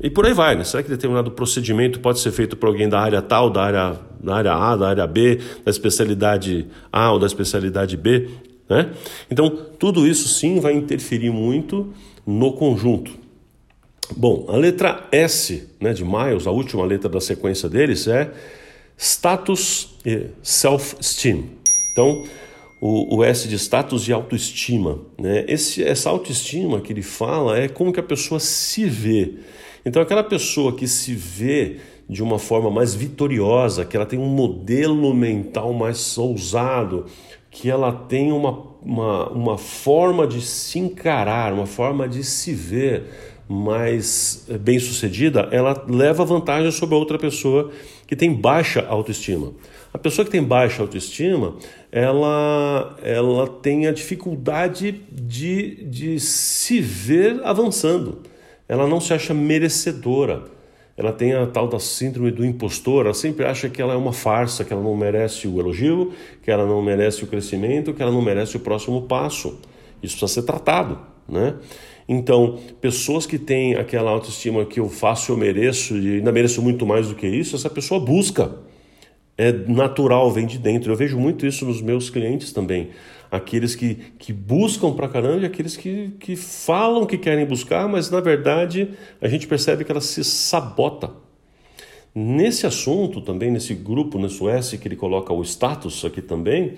E 0.00 0.08
por 0.08 0.26
aí 0.26 0.32
vai, 0.32 0.54
né? 0.54 0.62
Será 0.64 0.82
que 0.82 0.88
determinado 0.88 1.30
procedimento 1.32 1.98
pode 1.98 2.20
ser 2.20 2.30
feito 2.30 2.56
por 2.56 2.68
alguém 2.68 2.88
da 2.88 3.00
área 3.00 3.20
tal, 3.20 3.50
da 3.50 3.62
área, 3.62 3.98
da 4.22 4.36
área 4.36 4.52
A, 4.54 4.76
da 4.76 4.88
área 4.88 5.06
B, 5.06 5.40
da 5.64 5.70
especialidade 5.70 6.66
A 6.92 7.12
ou 7.12 7.18
da 7.18 7.26
especialidade 7.26 7.96
B? 7.96 8.28
Né? 8.68 8.90
Então, 9.30 9.48
tudo 9.78 10.06
isso 10.06 10.28
sim 10.28 10.60
vai 10.60 10.74
interferir 10.74 11.30
muito 11.30 11.92
no 12.26 12.52
conjunto. 12.52 13.10
Bom, 14.16 14.46
a 14.48 14.56
letra 14.56 15.06
S 15.10 15.68
né, 15.80 15.92
de 15.92 16.04
Miles, 16.04 16.46
a 16.46 16.50
última 16.50 16.84
letra 16.84 17.08
da 17.08 17.20
sequência 17.20 17.68
deles, 17.68 18.06
é 18.06 18.30
status 18.96 19.96
e 20.04 20.26
self-esteem. 20.42 21.50
Então, 21.92 22.24
o, 22.80 23.16
o, 23.16 23.24
S 23.24 23.48
de 23.48 23.56
status 23.56 24.06
e 24.08 24.12
autoestima. 24.12 25.00
Né? 25.18 25.44
Esse, 25.48 25.82
essa 25.82 26.08
autoestima 26.10 26.80
que 26.80 26.92
ele 26.92 27.02
fala 27.02 27.58
é 27.58 27.68
como 27.68 27.92
que 27.92 28.00
a 28.00 28.04
pessoa 28.04 28.38
se 28.38 28.84
vê. 28.86 29.34
Então, 29.88 30.02
aquela 30.02 30.22
pessoa 30.22 30.74
que 30.74 30.86
se 30.86 31.14
vê 31.14 31.78
de 32.06 32.22
uma 32.22 32.38
forma 32.38 32.70
mais 32.70 32.94
vitoriosa, 32.94 33.86
que 33.86 33.96
ela 33.96 34.04
tem 34.04 34.18
um 34.18 34.26
modelo 34.26 35.14
mental 35.14 35.72
mais 35.72 36.18
ousado, 36.18 37.06
que 37.50 37.70
ela 37.70 37.90
tem 37.90 38.30
uma, 38.30 38.66
uma, 38.82 39.30
uma 39.30 39.56
forma 39.56 40.26
de 40.26 40.42
se 40.42 40.78
encarar, 40.78 41.54
uma 41.54 41.64
forma 41.64 42.06
de 42.06 42.22
se 42.22 42.52
ver 42.52 43.04
mais 43.48 44.44
eh, 44.50 44.58
bem 44.58 44.78
sucedida, 44.78 45.48
ela 45.50 45.82
leva 45.88 46.22
vantagem 46.22 46.70
sobre 46.70 46.94
a 46.94 46.98
outra 46.98 47.18
pessoa 47.18 47.70
que 48.06 48.14
tem 48.14 48.30
baixa 48.30 48.84
autoestima. 48.86 49.54
A 49.90 49.96
pessoa 49.96 50.22
que 50.22 50.30
tem 50.30 50.42
baixa 50.42 50.82
autoestima, 50.82 51.56
ela, 51.90 52.94
ela 53.02 53.46
tem 53.46 53.86
a 53.86 53.92
dificuldade 53.92 55.00
de, 55.10 55.82
de 55.86 56.20
se 56.20 56.78
ver 56.78 57.40
avançando. 57.42 58.18
Ela 58.68 58.86
não 58.86 59.00
se 59.00 59.14
acha 59.14 59.32
merecedora. 59.32 60.44
Ela 60.96 61.12
tem 61.12 61.32
a 61.32 61.46
tal 61.46 61.68
da 61.68 61.78
síndrome 61.78 62.32
do 62.32 62.44
impostor, 62.44 63.06
ela 63.06 63.14
sempre 63.14 63.46
acha 63.46 63.68
que 63.68 63.80
ela 63.80 63.94
é 63.94 63.96
uma 63.96 64.12
farsa, 64.12 64.64
que 64.64 64.72
ela 64.72 64.82
não 64.82 64.96
merece 64.96 65.46
o 65.46 65.60
elogio, 65.60 66.12
que 66.42 66.50
ela 66.50 66.66
não 66.66 66.82
merece 66.82 67.22
o 67.22 67.26
crescimento, 67.28 67.94
que 67.94 68.02
ela 68.02 68.10
não 68.10 68.20
merece 68.20 68.56
o 68.56 68.60
próximo 68.60 69.02
passo. 69.02 69.60
Isso 70.02 70.18
precisa 70.18 70.40
ser 70.40 70.42
tratado, 70.42 70.98
né? 71.28 71.54
Então, 72.08 72.58
pessoas 72.80 73.26
que 73.26 73.38
têm 73.38 73.76
aquela 73.76 74.10
autoestima 74.10 74.64
que 74.64 74.80
eu 74.80 74.88
faço, 74.88 75.30
eu 75.30 75.36
mereço 75.36 75.96
e 75.96 76.16
ainda 76.16 76.32
mereço 76.32 76.60
muito 76.60 76.84
mais 76.84 77.08
do 77.08 77.14
que 77.14 77.28
isso, 77.28 77.54
essa 77.54 77.70
pessoa 77.70 78.00
busca. 78.00 78.50
É 79.38 79.52
natural, 79.52 80.32
vem 80.32 80.46
de 80.46 80.58
dentro. 80.58 80.90
Eu 80.90 80.96
vejo 80.96 81.16
muito 81.16 81.46
isso 81.46 81.64
nos 81.64 81.80
meus 81.80 82.10
clientes 82.10 82.52
também. 82.52 82.90
Aqueles 83.30 83.76
que, 83.76 83.94
que 84.18 84.32
buscam 84.32 84.92
pra 84.92 85.08
caramba 85.08 85.42
e 85.42 85.46
aqueles 85.46 85.76
que, 85.76 86.10
que 86.18 86.34
falam 86.34 87.06
que 87.06 87.16
querem 87.16 87.46
buscar, 87.46 87.88
mas 87.88 88.10
na 88.10 88.20
verdade 88.20 88.90
a 89.20 89.28
gente 89.28 89.46
percebe 89.46 89.84
que 89.84 89.92
ela 89.92 90.00
se 90.00 90.24
sabota. 90.24 91.12
Nesse 92.12 92.66
assunto 92.66 93.20
também, 93.20 93.48
nesse 93.48 93.74
grupo, 93.74 94.18
na 94.18 94.28
Suécia, 94.28 94.76
que 94.76 94.88
ele 94.88 94.96
coloca 94.96 95.32
o 95.32 95.42
status 95.42 96.04
aqui 96.04 96.20
também, 96.20 96.74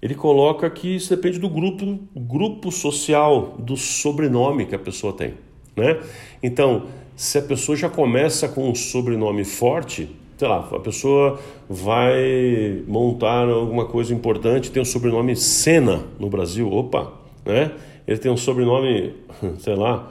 ele 0.00 0.14
coloca 0.14 0.70
que 0.70 0.94
isso 0.94 1.10
depende 1.10 1.40
do 1.40 1.48
grupo, 1.48 1.98
grupo 2.14 2.70
social, 2.70 3.56
do 3.58 3.76
sobrenome 3.76 4.66
que 4.66 4.74
a 4.74 4.78
pessoa 4.78 5.12
tem. 5.12 5.34
Né? 5.74 6.00
Então, 6.42 6.86
se 7.16 7.38
a 7.38 7.42
pessoa 7.42 7.76
já 7.76 7.88
começa 7.88 8.48
com 8.48 8.70
um 8.70 8.74
sobrenome 8.74 9.44
forte, 9.44 10.08
sei 10.40 10.48
lá, 10.48 10.66
a 10.72 10.80
pessoa 10.80 11.38
vai 11.68 12.82
montar 12.88 13.46
alguma 13.46 13.84
coisa 13.84 14.14
importante, 14.14 14.70
tem 14.70 14.80
o 14.80 14.86
sobrenome 14.86 15.36
Senna 15.36 16.02
no 16.18 16.30
Brasil, 16.30 16.66
opa, 16.72 17.12
né? 17.44 17.72
Ele 18.08 18.18
tem 18.18 18.32
um 18.32 18.38
sobrenome, 18.38 19.12
sei 19.60 19.74
lá, 19.74 20.10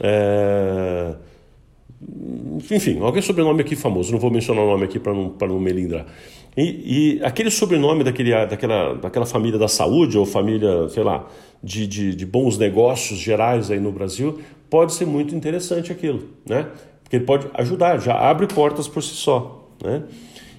é... 0.00 1.14
enfim, 2.72 2.98
alguém 3.00 3.22
sobrenome 3.22 3.60
aqui 3.60 3.76
famoso, 3.76 4.10
não 4.10 4.18
vou 4.18 4.32
mencionar 4.32 4.64
o 4.64 4.66
nome 4.66 4.82
aqui 4.82 4.98
para 4.98 5.14
não, 5.14 5.32
não 5.40 5.60
melindrar. 5.60 6.06
E, 6.56 7.18
e, 7.20 7.24
aquele 7.24 7.48
sobrenome 7.48 8.02
daquele, 8.02 8.32
daquela, 8.46 8.94
daquela 8.94 9.26
família 9.26 9.60
da 9.60 9.68
saúde 9.68 10.18
ou 10.18 10.26
família, 10.26 10.88
sei 10.88 11.04
lá, 11.04 11.24
de, 11.62 11.86
de, 11.86 12.16
de, 12.16 12.26
bons 12.26 12.58
negócios 12.58 13.16
gerais 13.16 13.70
aí 13.70 13.78
no 13.78 13.92
Brasil, 13.92 14.40
pode 14.68 14.92
ser 14.92 15.06
muito 15.06 15.36
interessante 15.36 15.92
aquilo, 15.92 16.24
né? 16.44 16.66
Porque 17.08 17.16
ele 17.16 17.24
pode 17.24 17.48
ajudar, 17.54 17.98
já 17.98 18.14
abre 18.18 18.46
portas 18.46 18.86
por 18.86 19.02
si 19.02 19.14
só, 19.14 19.57
né? 19.82 20.02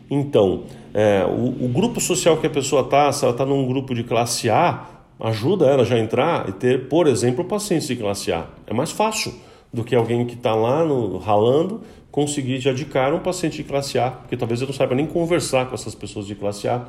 Então, 0.09 0.63
é, 0.93 1.23
o, 1.25 1.65
o, 1.65 1.67
grupo 1.67 2.01
social 2.01 2.37
que 2.37 2.47
a 2.47 2.49
pessoa 2.49 2.81
está, 2.81 3.11
se 3.11 3.23
ela 3.23 3.31
está 3.31 3.45
num 3.45 3.67
grupo 3.67 3.93
de 3.93 4.03
classe 4.03 4.49
A, 4.49 4.87
ajuda 5.19 5.67
ela 5.67 5.85
já 5.85 5.95
a 5.95 5.99
entrar 5.99 6.49
e 6.49 6.51
ter, 6.53 6.87
por 6.87 7.05
exemplo, 7.05 7.45
pacientes 7.45 7.87
de 7.87 7.95
classe 7.95 8.31
A. 8.31 8.47
É 8.65 8.73
mais 8.73 8.91
fácil 8.91 9.33
do 9.71 9.83
que 9.83 9.95
alguém 9.95 10.25
que 10.25 10.33
está 10.33 10.55
lá 10.55 10.83
no, 10.83 11.17
ralando 11.17 11.81
conseguir 12.11 12.59
já 12.59 12.73
de 12.73 12.85
cara 12.85 13.15
um 13.15 13.19
paciente 13.19 13.57
de 13.57 13.63
classe 13.63 13.99
A, 13.99 14.09
porque 14.09 14.35
talvez 14.35 14.61
eu 14.61 14.67
não 14.67 14.73
saiba 14.73 14.95
nem 14.95 15.05
conversar 15.05 15.67
com 15.67 15.75
essas 15.75 15.93
pessoas 15.93 16.25
de 16.25 16.33
classe 16.33 16.67
A, 16.67 16.83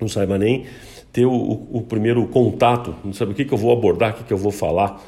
não 0.00 0.08
saiba 0.08 0.36
nem 0.36 0.66
ter 1.12 1.24
o, 1.24 1.32
o, 1.32 1.78
o 1.78 1.82
primeiro 1.82 2.26
contato, 2.26 2.94
não 3.04 3.12
sabe 3.12 3.32
o 3.32 3.34
que, 3.34 3.44
que 3.44 3.54
eu 3.54 3.58
vou 3.58 3.72
abordar, 3.72 4.10
o 4.10 4.14
que, 4.14 4.24
que 4.24 4.32
eu 4.32 4.38
vou 4.38 4.50
falar. 4.52 5.00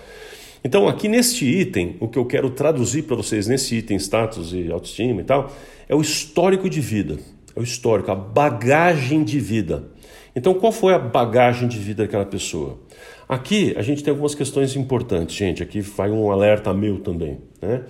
Então, 0.65 0.87
aqui 0.87 1.09
neste 1.09 1.45
item, 1.45 1.97
o 1.99 2.07
que 2.07 2.19
eu 2.19 2.25
quero 2.25 2.49
traduzir 2.51 3.03
para 3.03 3.17
vocês 3.17 3.49
nesse 3.49 3.77
item 3.77 3.97
status 3.97 4.53
e 4.53 4.71
autoestima 4.71 5.21
e 5.21 5.25
tal, 5.25 5.53
é 5.89 5.95
o 5.95 6.01
histórico 6.01 6.71
de 6.71 6.81
vida. 6.81 7.19
É 7.55 7.61
o 7.61 7.63
histórico, 7.63 8.11
a 8.11 8.15
bagagem 8.15 9.25
de 9.25 9.41
vida. 9.41 9.91
Então, 10.35 10.55
qual 10.55 10.73
foi 10.73 10.95
a 10.95 10.99
bagagem 10.99 11.69
de 11.69 11.79
vida 11.79 12.05
daquela 12.05 12.25
pessoa? 12.25 12.79
Aqui 13.29 13.75
a 13.77 13.83
gente 13.83 14.03
tem 14.03 14.11
algumas 14.11 14.35
questões 14.35 14.77
importantes, 14.77 15.35
gente. 15.35 15.63
Aqui 15.63 15.81
vai 15.81 16.11
um 16.11 16.31
alerta 16.31 16.73
meu 16.73 17.01
também. 17.01 17.39
Né? 17.61 17.83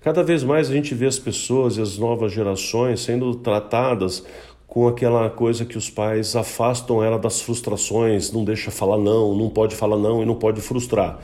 Cada 0.00 0.22
vez 0.22 0.42
mais 0.42 0.70
a 0.70 0.72
gente 0.72 0.94
vê 0.94 1.06
as 1.06 1.18
pessoas 1.18 1.76
e 1.76 1.82
as 1.82 1.98
novas 1.98 2.32
gerações 2.32 3.00
sendo 3.00 3.34
tratadas 3.34 4.24
com 4.66 4.88
aquela 4.88 5.28
coisa 5.28 5.66
que 5.66 5.76
os 5.76 5.90
pais 5.90 6.34
afastam 6.34 7.04
ela 7.04 7.18
das 7.18 7.42
frustrações, 7.42 8.32
não 8.32 8.42
deixa 8.42 8.70
falar 8.70 8.96
não, 8.96 9.34
não 9.34 9.50
pode 9.50 9.76
falar 9.76 9.98
não 9.98 10.22
e 10.22 10.26
não 10.26 10.34
pode 10.34 10.62
frustrar. 10.62 11.18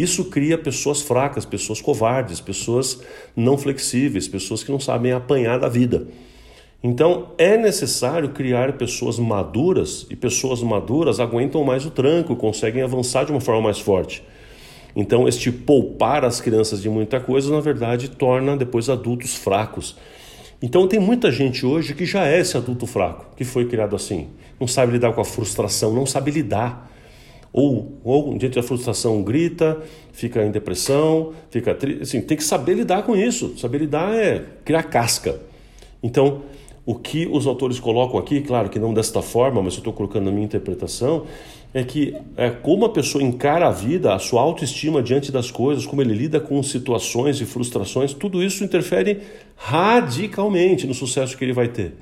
Isso 0.00 0.24
cria 0.24 0.56
pessoas 0.56 1.02
fracas, 1.02 1.44
pessoas 1.44 1.78
covardes, 1.78 2.40
pessoas 2.40 3.02
não 3.36 3.58
flexíveis, 3.58 4.26
pessoas 4.26 4.64
que 4.64 4.72
não 4.72 4.80
sabem 4.80 5.12
apanhar 5.12 5.58
da 5.58 5.68
vida. 5.68 6.08
Então 6.82 7.32
é 7.36 7.58
necessário 7.58 8.30
criar 8.30 8.78
pessoas 8.78 9.18
maduras 9.18 10.06
e 10.08 10.16
pessoas 10.16 10.62
maduras 10.62 11.20
aguentam 11.20 11.62
mais 11.64 11.84
o 11.84 11.90
tranco, 11.90 12.34
conseguem 12.34 12.80
avançar 12.80 13.26
de 13.26 13.30
uma 13.30 13.42
forma 13.42 13.60
mais 13.60 13.78
forte. 13.78 14.22
Então, 14.96 15.28
este 15.28 15.52
poupar 15.52 16.24
as 16.24 16.40
crianças 16.40 16.80
de 16.80 16.88
muita 16.88 17.20
coisa, 17.20 17.52
na 17.52 17.60
verdade, 17.60 18.08
torna 18.08 18.56
depois 18.56 18.88
adultos 18.88 19.34
fracos. 19.36 19.96
Então, 20.62 20.88
tem 20.88 20.98
muita 20.98 21.30
gente 21.30 21.64
hoje 21.64 21.94
que 21.94 22.04
já 22.04 22.26
é 22.26 22.40
esse 22.40 22.56
adulto 22.56 22.86
fraco, 22.86 23.26
que 23.36 23.44
foi 23.44 23.66
criado 23.66 23.94
assim. 23.94 24.28
Não 24.58 24.66
sabe 24.66 24.92
lidar 24.92 25.12
com 25.12 25.20
a 25.20 25.24
frustração, 25.24 25.92
não 25.92 26.06
sabe 26.06 26.32
lidar. 26.32 26.89
Ou, 27.52 27.98
ou 28.04 28.38
diante 28.38 28.54
da 28.54 28.62
frustração, 28.62 29.22
grita, 29.22 29.82
fica 30.12 30.44
em 30.44 30.50
depressão, 30.50 31.32
fica 31.50 31.74
triste. 31.74 32.02
Assim, 32.02 32.20
tem 32.20 32.36
que 32.36 32.44
saber 32.44 32.74
lidar 32.74 33.02
com 33.02 33.16
isso. 33.16 33.58
Saber 33.58 33.78
lidar 33.78 34.14
é 34.14 34.44
criar 34.64 34.84
casca. 34.84 35.40
Então, 36.02 36.42
o 36.86 36.94
que 36.94 37.26
os 37.26 37.46
autores 37.46 37.78
colocam 37.78 38.18
aqui, 38.18 38.40
claro 38.40 38.68
que 38.68 38.78
não 38.78 38.94
desta 38.94 39.20
forma, 39.20 39.62
mas 39.62 39.74
eu 39.74 39.78
estou 39.78 39.92
colocando 39.92 40.26
na 40.26 40.30
minha 40.32 40.44
interpretação, 40.44 41.26
é 41.72 41.84
que 41.84 42.16
é, 42.36 42.50
como 42.50 42.84
a 42.84 42.88
pessoa 42.88 43.22
encara 43.22 43.68
a 43.68 43.70
vida, 43.70 44.14
a 44.14 44.18
sua 44.18 44.40
autoestima 44.40 45.02
diante 45.02 45.30
das 45.30 45.50
coisas, 45.50 45.86
como 45.86 46.02
ele 46.02 46.14
lida 46.14 46.40
com 46.40 46.60
situações 46.62 47.40
e 47.40 47.44
frustrações, 47.44 48.12
tudo 48.12 48.42
isso 48.42 48.64
interfere 48.64 49.20
radicalmente 49.56 50.86
no 50.86 50.94
sucesso 50.94 51.36
que 51.36 51.44
ele 51.44 51.52
vai 51.52 51.68
ter. 51.68 51.94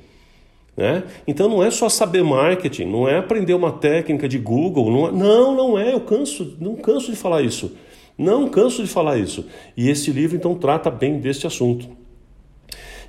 Né? 0.79 1.03
Então 1.27 1.49
não 1.49 1.61
é 1.61 1.73
só 1.73 1.89
saber 1.89 2.23
marketing, 2.23 2.85
não 2.85 3.09
é 3.09 3.19
aprender 3.19 3.53
uma 3.53 3.73
técnica 3.73 4.29
de 4.29 4.39
Google, 4.39 4.93
não, 4.93 5.09
é, 5.09 5.11
não, 5.11 5.57
não 5.57 5.77
é, 5.79 5.93
eu 5.93 6.01
canso, 6.01 6.57
não 6.61 6.77
canso 6.77 7.11
de 7.11 7.17
falar 7.17 7.43
isso. 7.43 7.77
Não 8.17 8.49
canso 8.49 8.85
de 8.85 8.89
falar 8.89 9.19
isso. 9.19 9.45
E 9.77 9.91
esse 9.91 10.13
livro 10.13 10.37
então 10.37 10.55
trata 10.55 10.89
bem 10.89 11.19
deste 11.19 11.49
assunto. 11.49 11.89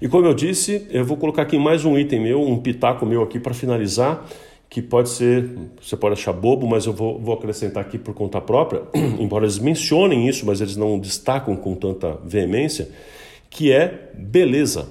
E 0.01 0.07
como 0.07 0.25
eu 0.25 0.33
disse, 0.33 0.87
eu 0.89 1.05
vou 1.05 1.15
colocar 1.15 1.43
aqui 1.43 1.59
mais 1.59 1.85
um 1.85 1.95
item 1.95 2.19
meu, 2.19 2.41
um 2.41 2.57
pitaco 2.57 3.05
meu 3.05 3.21
aqui 3.21 3.39
para 3.39 3.53
finalizar, 3.53 4.25
que 4.67 4.81
pode 4.81 5.09
ser, 5.09 5.47
você 5.79 5.95
pode 5.95 6.13
achar 6.13 6.33
bobo, 6.33 6.65
mas 6.65 6.87
eu 6.87 6.93
vou, 6.93 7.19
vou 7.19 7.35
acrescentar 7.35 7.83
aqui 7.83 7.99
por 7.99 8.15
conta 8.15 8.41
própria, 8.41 8.81
embora 9.19 9.45
eles 9.45 9.59
mencionem 9.59 10.27
isso, 10.27 10.43
mas 10.43 10.59
eles 10.59 10.75
não 10.75 10.97
destacam 10.97 11.55
com 11.55 11.75
tanta 11.75 12.17
veemência, 12.25 12.89
que 13.47 13.71
é 13.71 14.09
beleza. 14.15 14.89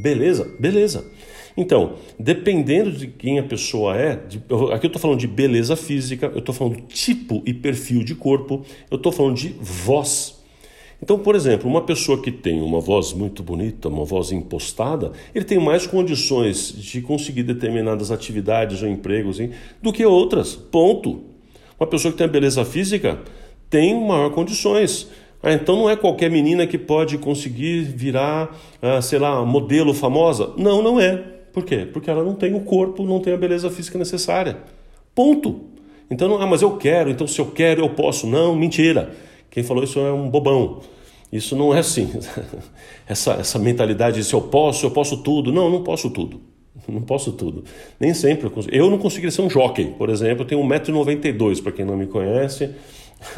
Beleza, 0.00 0.48
beleza. 0.58 1.04
Então, 1.60 1.96
dependendo 2.18 2.90
de 2.90 3.06
quem 3.06 3.38
a 3.38 3.42
pessoa 3.42 3.94
é, 3.94 4.16
de, 4.16 4.38
aqui 4.72 4.86
eu 4.86 4.88
estou 4.88 4.98
falando 4.98 5.18
de 5.18 5.26
beleza 5.26 5.76
física, 5.76 6.30
eu 6.32 6.38
estou 6.38 6.54
falando 6.54 6.80
tipo 6.88 7.42
e 7.44 7.52
perfil 7.52 8.02
de 8.02 8.14
corpo, 8.14 8.64
eu 8.90 8.96
estou 8.96 9.12
falando 9.12 9.36
de 9.36 9.54
voz. 9.60 10.40
Então, 11.02 11.18
por 11.18 11.34
exemplo, 11.34 11.68
uma 11.68 11.82
pessoa 11.82 12.22
que 12.22 12.32
tem 12.32 12.62
uma 12.62 12.80
voz 12.80 13.12
muito 13.12 13.42
bonita, 13.42 13.90
uma 13.90 14.06
voz 14.06 14.32
impostada, 14.32 15.12
ele 15.34 15.44
tem 15.44 15.58
mais 15.58 15.86
condições 15.86 16.72
de 16.72 17.02
conseguir 17.02 17.42
determinadas 17.42 18.10
atividades 18.10 18.82
ou 18.82 18.88
empregos 18.88 19.38
hein, 19.38 19.50
do 19.82 19.92
que 19.92 20.06
outras. 20.06 20.56
Ponto. 20.56 21.20
Uma 21.78 21.86
pessoa 21.86 22.10
que 22.10 22.16
tem 22.16 22.26
a 22.26 22.30
beleza 22.30 22.64
física 22.64 23.20
tem 23.68 23.94
maior 24.02 24.30
condições. 24.30 25.10
Ah, 25.42 25.52
então 25.52 25.76
não 25.76 25.90
é 25.90 25.96
qualquer 25.96 26.30
menina 26.30 26.66
que 26.66 26.78
pode 26.78 27.18
conseguir 27.18 27.82
virar, 27.82 28.58
ah, 28.80 29.02
sei 29.02 29.18
lá, 29.18 29.44
modelo 29.44 29.92
famosa. 29.92 30.54
Não, 30.56 30.82
não 30.82 30.98
é. 30.98 31.39
Por 31.52 31.64
quê? 31.64 31.86
Porque 31.90 32.10
ela 32.10 32.22
não 32.22 32.34
tem 32.34 32.54
o 32.54 32.60
corpo, 32.60 33.04
não 33.04 33.20
tem 33.20 33.32
a 33.32 33.36
beleza 33.36 33.70
física 33.70 33.98
necessária. 33.98 34.58
Ponto. 35.14 35.62
Então, 36.10 36.40
ah, 36.40 36.46
mas 36.46 36.62
eu 36.62 36.76
quero, 36.76 37.10
então 37.10 37.26
se 37.26 37.40
eu 37.40 37.46
quero 37.46 37.82
eu 37.82 37.90
posso. 37.90 38.26
Não, 38.26 38.54
mentira. 38.54 39.14
Quem 39.50 39.62
falou 39.62 39.84
isso 39.84 39.98
é 39.98 40.12
um 40.12 40.28
bobão. 40.28 40.80
Isso 41.32 41.54
não 41.54 41.74
é 41.74 41.78
assim. 41.80 42.10
essa, 43.06 43.34
essa 43.34 43.58
mentalidade 43.58 44.16
de 44.16 44.24
se 44.24 44.34
eu 44.34 44.42
posso, 44.42 44.86
eu 44.86 44.90
posso 44.90 45.18
tudo. 45.18 45.52
Não, 45.52 45.70
não 45.70 45.82
posso 45.82 46.10
tudo. 46.10 46.40
Não 46.88 47.02
posso 47.02 47.32
tudo. 47.32 47.64
Nem 47.98 48.14
sempre 48.14 48.46
eu 48.46 48.50
consigo. 48.50 48.74
Eu 48.74 48.90
não 48.90 48.96
conseguiria 48.96 49.30
ser 49.30 49.42
um 49.42 49.50
jockey, 49.50 49.94
por 49.98 50.08
exemplo. 50.08 50.42
Eu 50.42 50.46
tenho 50.46 50.62
1,92m, 50.62 51.62
para 51.62 51.72
quem 51.72 51.84
não 51.84 51.96
me 51.96 52.06
conhece. 52.06 52.70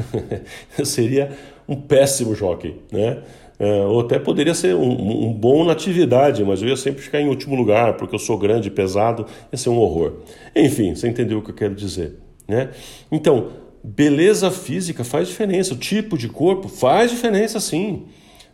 eu 0.79 0.87
seria 0.87 1.37
um 1.69 1.75
péssimo 1.75 2.35
jockey, 2.35 2.77
né? 2.91 3.23
É, 3.59 3.85
ou 3.85 4.01
até 4.01 4.19
poderia 4.19 4.55
ser 4.55 4.75
um, 4.75 5.29
um, 5.29 5.33
bom 5.33 5.65
na 5.65 5.73
atividade, 5.73 6.43
mas 6.45 6.63
eu 6.63 6.69
ia 6.69 6.77
sempre 6.77 7.03
ficar 7.03 7.21
em 7.21 7.29
último 7.29 7.55
lugar, 7.55 7.97
porque 7.97 8.15
eu 8.15 8.19
sou 8.19 8.37
grande 8.37 8.71
pesado, 8.71 9.27
ia 9.53 9.59
ser 9.59 9.69
um 9.69 9.79
horror. 9.79 10.15
Enfim, 10.55 10.95
você 10.95 11.09
entendeu 11.09 11.39
o 11.39 11.43
que 11.43 11.51
eu 11.51 11.55
quero 11.55 11.75
dizer. 11.75 12.19
Né? 12.49 12.71
Então, 13.11 13.51
beleza 13.85 14.51
física 14.51 15.05
faz 15.05 15.29
diferença, 15.29 15.75
o 15.75 15.77
tipo 15.77 16.19
de 16.19 16.29
corpo 16.29 16.69
faz 16.69 17.11
diferença 17.11 17.61
sim. 17.61 18.05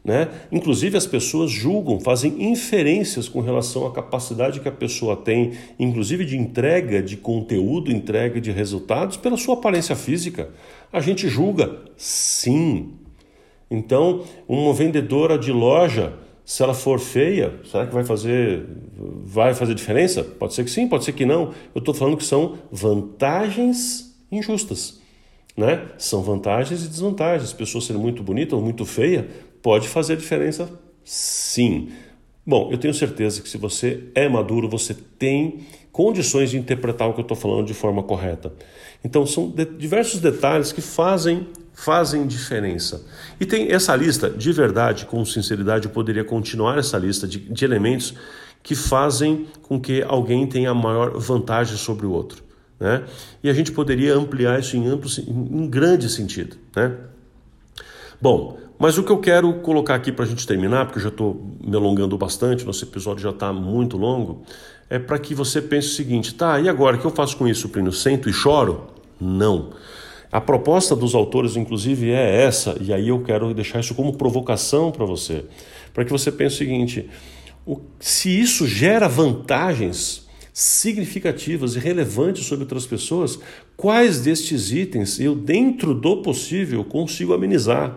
Né? 0.05 0.29
Inclusive, 0.51 0.97
as 0.97 1.07
pessoas 1.07 1.51
julgam, 1.51 2.01
fazem 2.01 2.51
inferências 2.51 3.29
com 3.29 3.41
relação 3.41 3.87
à 3.87 3.93
capacidade 3.93 4.61
que 4.61 4.69
a 4.69 4.73
pessoa 4.73 5.17
tem, 5.17 5.53
inclusive 5.79 6.25
de 6.25 6.37
entrega 6.37 7.03
de 7.03 7.17
conteúdo, 7.17 7.91
entrega 7.91 8.41
de 8.41 8.51
resultados, 8.51 9.17
pela 9.17 9.37
sua 9.37 9.55
aparência 9.55 9.95
física. 9.95 10.51
A 10.93 11.01
gente 11.01 11.29
julga, 11.29 11.79
sim. 11.97 12.95
Então, 13.71 14.25
uma 14.49 14.73
vendedora 14.73 15.39
de 15.39 15.53
loja, 15.53 16.15
se 16.45 16.63
ela 16.63 16.73
for 16.73 16.99
feia, 16.99 17.61
será 17.71 17.87
que 17.87 17.93
vai 17.93 18.05
fazer, 18.05 18.65
vai 19.25 19.55
fazer 19.55 19.75
diferença? 19.75 20.25
Pode 20.25 20.55
ser 20.55 20.65
que 20.65 20.71
sim, 20.71 20.89
pode 20.89 21.05
ser 21.05 21.13
que 21.13 21.27
não. 21.27 21.53
Eu 21.75 21.81
estou 21.81 21.93
falando 21.93 22.17
que 22.17 22.25
são 22.25 22.59
vantagens 22.73 24.17
injustas. 24.33 25.01
Né? 25.57 25.87
São 25.99 26.23
vantagens 26.23 26.85
e 26.85 26.89
desvantagens. 26.89 27.53
Pessoa 27.53 27.83
ser 27.83 27.95
muito 27.95 28.23
bonita 28.23 28.57
ou 28.57 28.63
muito 28.63 28.87
feia 28.87 29.29
pode 29.63 29.89
fazer 29.89 30.17
diferença, 30.17 30.71
sim. 31.05 31.89
Bom, 32.47 32.71
eu 32.73 32.79
tenho 32.79 32.95
certeza 32.95 33.43
que 33.43 33.49
se 33.49 33.59
você 33.59 34.05
é 34.15 34.27
maduro, 34.27 34.69
você 34.69 34.95
tem 34.95 35.67
condições 35.93 36.51
de 36.51 36.57
interpretar 36.57 37.09
o 37.09 37.13
que 37.13 37.21
eu 37.21 37.23
estou 37.23 37.37
falando 37.37 37.67
de 37.67 37.75
forma 37.75 38.03
correta. 38.03 38.55
Então, 39.05 39.27
são 39.27 39.51
de 39.51 39.67
diversos 39.67 40.21
detalhes 40.21 40.73
que 40.73 40.81
fazem 40.81 41.47
fazem 41.79 42.27
diferença. 42.27 43.07
E 43.39 43.47
tem 43.47 43.71
essa 43.71 43.95
lista, 43.95 44.29
de 44.29 44.51
verdade, 44.51 45.07
com 45.07 45.25
sinceridade, 45.25 45.87
eu 45.87 45.93
poderia 45.93 46.25
continuar 46.25 46.77
essa 46.77 46.99
lista 46.99 47.27
de, 47.27 47.39
de 47.39 47.65
elementos 47.65 48.15
que 48.65 48.75
fazem 48.75 49.47
com 49.63 49.81
que 49.81 50.03
alguém 50.03 50.45
tenha 50.49 50.75
maior 50.75 51.17
vantagem 51.17 51.77
sobre 51.77 52.05
o 52.05 52.11
outro. 52.11 52.43
Né? 52.81 53.05
E 53.45 53.49
a 53.49 53.53
gente 53.53 53.71
poderia 53.71 54.17
ampliar 54.17 54.59
isso 54.59 54.77
em, 54.77 54.89
amplo, 54.89 55.09
em 55.29 55.69
grande 55.69 56.11
sentido. 56.11 56.57
Né? 56.75 56.97
Bom, 58.21 58.59
mas 58.77 58.99
o 58.99 59.05
que 59.05 59.13
eu 59.13 59.19
quero 59.19 59.53
colocar 59.61 59.95
aqui 59.95 60.11
para 60.11 60.25
a 60.25 60.29
gente 60.29 60.45
terminar, 60.49 60.87
porque 60.87 60.99
eu 60.99 61.03
já 61.05 61.11
estou 61.11 61.41
me 61.63 61.77
alongando 61.77 62.19
bastante, 62.19 62.67
nosso 62.67 62.85
episódio 62.85 63.23
já 63.23 63.31
está 63.31 63.53
muito 63.53 63.97
longo, 63.97 64.43
é 64.91 64.99
para 64.99 65.17
que 65.17 65.33
você 65.33 65.63
pense 65.63 65.89
o 65.89 65.93
seguinte: 65.93 66.35
tá, 66.35 66.59
e 66.59 66.69
agora 66.69 66.97
o 66.97 67.01
que 67.01 67.07
eu 67.07 67.11
faço 67.13 67.37
com 67.37 67.47
isso, 67.47 67.69
Plínio? 67.69 67.93
Sento 67.93 68.29
e 68.29 68.33
choro? 68.33 68.89
Não. 69.21 69.71
A 70.31 70.41
proposta 70.41 70.95
dos 70.95 71.15
autores, 71.15 71.57
inclusive, 71.57 72.11
é 72.11 72.43
essa, 72.45 72.77
e 72.81 72.93
aí 72.93 73.09
eu 73.09 73.23
quero 73.23 73.55
deixar 73.55 73.81
isso 73.81 73.95
como 73.95 74.13
provocação 74.17 74.93
para 74.93 75.07
você, 75.07 75.45
para 75.95 76.05
que 76.05 76.11
você 76.11 76.31
pense 76.31 76.57
o 76.57 76.59
seguinte: 76.59 77.09
o, 77.67 77.81
se 77.99 78.29
isso 78.39 78.67
gera 78.67 79.09
vantagens 79.09 80.29
significativas 80.53 81.77
e 81.77 81.79
relevantes 81.79 82.45
sobre 82.45 82.65
outras 82.65 82.85
pessoas, 82.85 83.39
quais 83.77 84.21
destes 84.21 84.73
itens 84.73 85.19
eu, 85.19 85.35
dentro 85.35 85.95
do 85.95 86.21
possível, 86.21 86.85
consigo 86.85 87.33
amenizar? 87.33 87.97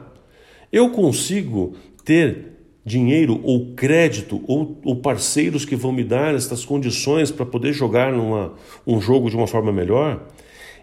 Eu 0.72 0.92
consigo 0.92 1.74
ter 2.06 2.52
dinheiro 2.86 3.40
ou 3.44 3.74
crédito 3.74 4.42
ou, 4.48 4.80
ou 4.86 4.96
parceiros 4.96 5.66
que 5.66 5.76
vão 5.76 5.92
me 5.92 6.04
dar 6.04 6.34
estas 6.34 6.64
condições 6.64 7.30
para 7.30 7.46
poder 7.46 7.74
jogar 7.74 8.12
numa, 8.12 8.54
um 8.86 9.02
jogo 9.02 9.30
de 9.30 9.36
uma 9.36 9.48
forma 9.48 9.72
melhor? 9.72 10.28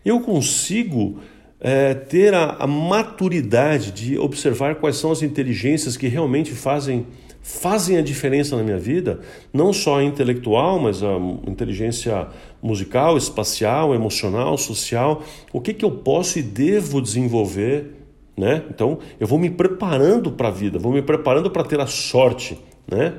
Eu 0.05 0.21
consigo 0.21 1.21
é, 1.61 1.95
ter 1.95 2.35
a, 2.35 2.57
a 2.59 2.67
maturidade 2.67 3.91
de 3.93 4.19
observar 4.19 4.77
quais 4.77 4.97
são 4.97 5.11
as 5.11 5.23
inteligências 5.23 5.97
que 5.97 6.09
realmente 6.09 6.53
fazem 6.53 7.07
fazem 7.41 7.97
a 7.97 8.03
diferença 8.03 8.55
na 8.57 8.63
minha 8.63 8.77
vida, 8.77 9.21
não 9.55 9.73
só 9.73 10.01
a 10.01 10.05
intelectual, 10.05 10.79
mas 10.79 11.03
a 11.03 11.17
inteligência 11.47 12.29
musical, 12.63 13.17
espacial, 13.17 13.95
emocional, 13.95 14.59
social. 14.59 15.23
O 15.51 15.59
que, 15.59 15.73
que 15.73 15.85
eu 15.85 15.91
posso 15.91 16.39
e 16.39 16.43
devo 16.43 17.01
desenvolver? 17.01 17.95
Né? 18.37 18.63
Então, 18.69 18.99
eu 19.19 19.27
vou 19.27 19.39
me 19.39 19.49
preparando 19.49 20.31
para 20.31 20.49
a 20.49 20.51
vida, 20.51 20.79
vou 20.79 20.93
me 20.93 21.01
preparando 21.01 21.51
para 21.51 21.65
ter 21.65 21.81
a 21.81 21.87
sorte. 21.87 22.59
Né? 22.87 23.15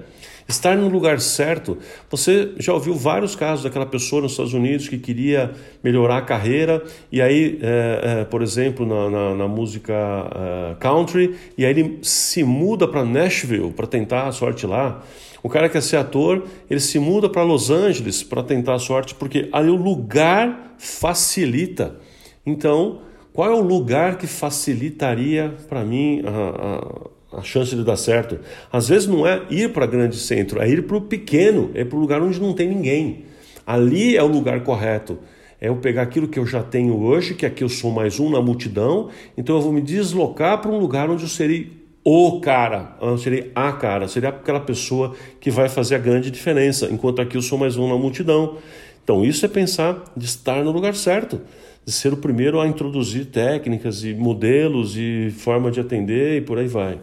Estar 0.50 0.76
no 0.76 0.90
lugar 0.90 1.22
certo. 1.22 1.78
Você 2.10 2.54
já 2.58 2.74
ouviu 2.74 2.96
vários 2.96 3.36
casos 3.36 3.66
daquela 3.66 3.86
pessoa 3.86 4.24
nos 4.24 4.32
Estados 4.32 4.52
Unidos 4.52 4.90
que 4.90 4.98
queria 4.98 5.52
melhorar 5.84 6.18
a 6.18 6.22
carreira 6.24 6.84
e 7.12 7.22
aí, 7.22 7.60
é, 7.62 8.22
é, 8.22 8.26
por 8.26 8.42
exemplo, 8.42 8.84
na, 8.84 9.12
na, 9.12 9.36
na 9.36 9.48
música 9.48 9.94
é, 9.94 10.76
country, 10.80 11.36
e 11.56 11.64
aí 11.64 11.70
ele 11.72 12.00
se 12.02 12.44
muda 12.44 12.88
para 12.88 13.06
Nashville 13.06 13.72
para 13.72 13.86
tentar 13.86 14.28
a 14.28 14.32
sorte 14.32 14.66
lá. 14.66 15.04
O 15.44 15.50
cara 15.50 15.70
quer 15.70 15.84
ser 15.84 15.98
ator, 15.98 16.44
ele 16.68 16.80
se 16.80 16.98
muda 16.98 17.30
para 17.30 17.44
Los 17.44 17.70
Angeles 17.70 18.24
para 18.24 18.42
tentar 18.42 18.74
a 18.74 18.80
sorte, 18.80 19.14
porque 19.14 19.50
ali 19.52 19.70
o 19.70 19.76
lugar 19.76 20.74
facilita. 20.80 21.98
Então, 22.44 23.02
qual 23.32 23.52
é 23.52 23.54
o 23.54 23.62
lugar 23.62 24.18
que 24.18 24.26
facilitaria 24.26 25.54
para 25.70 25.86
mim 25.86 26.24
a, 26.26 26.30
a 26.30 27.19
a 27.32 27.42
chance 27.42 27.76
de 27.76 27.84
dar 27.84 27.96
certo. 27.96 28.40
Às 28.72 28.90
vezes 28.90 29.08
não 29.08 29.26
é 29.26 29.42
ir 29.50 29.72
para 29.72 29.86
grande 29.86 30.18
centro, 30.18 30.62
é 30.62 30.70
ir 30.70 30.84
para 30.84 30.98
o 30.98 31.02
pequeno, 31.02 31.72
é 31.74 31.84
para 31.84 31.98
o 31.98 32.02
lugar 32.02 32.22
onde 32.22 32.40
não 32.40 32.54
tem 32.54 32.68
ninguém. 32.68 33.26
Ali 33.66 34.18
é 34.18 34.24
o 34.24 34.28
lugar 34.28 34.64
correto. 34.64 35.20
É 35.62 35.68
eu 35.68 35.76
pegar 35.76 36.04
aquilo 36.04 36.28
que 36.28 36.40
eu 36.40 36.46
já 36.46 36.64
tenho 36.64 37.00
hoje, 37.02 37.34
que 37.34 37.46
aqui 37.46 37.64
eu 37.64 37.70
sou 37.70 37.92
mais 37.92 38.20
um 38.20 38.30
na 38.30 38.42
multidão, 38.42 39.10
então 39.38 39.56
eu 39.56 39.62
vou 39.62 39.74
me 39.74 39.82
deslocar 39.82 40.62
para 40.62 40.72
um 40.72 40.80
lugar 40.80 41.10
onde 41.10 41.24
eu 41.24 41.30
serei 41.30 41.78
o 42.04 42.40
cara, 42.40 42.96
eu 43.02 43.18
serei 43.18 43.52
a 43.54 43.72
cara, 43.74 44.08
seria 44.08 44.30
aquela 44.30 44.62
pessoa 44.62 45.14
que 45.40 45.52
vai 45.52 45.68
fazer 45.68 45.96
a 45.96 46.00
grande 46.00 46.32
diferença, 46.32 46.88
enquanto 46.90 47.22
aqui 47.22 47.36
eu 47.36 47.42
sou 47.42 47.58
mais 47.58 47.76
um 47.76 47.90
na 47.90 47.98
multidão. 47.98 48.58
Então 49.04 49.26
isso 49.26 49.46
é 49.46 49.50
pensar 49.50 50.02
de 50.16 50.26
estar 50.26 50.64
no 50.64 50.72
lugar 50.72 50.96
certo 50.96 51.42
de 51.86 51.92
ser 51.92 52.14
o 52.14 52.18
primeiro 52.18 52.60
a 52.60 52.68
introduzir 52.68 53.26
técnicas 53.26 54.04
e 54.04 54.14
modelos 54.14 54.96
e 54.96 55.32
forma 55.32 55.72
de 55.72 55.80
atender 55.80 56.38
e 56.38 56.42
por 56.42 56.60
aí 56.60 56.68
vai. 56.68 57.00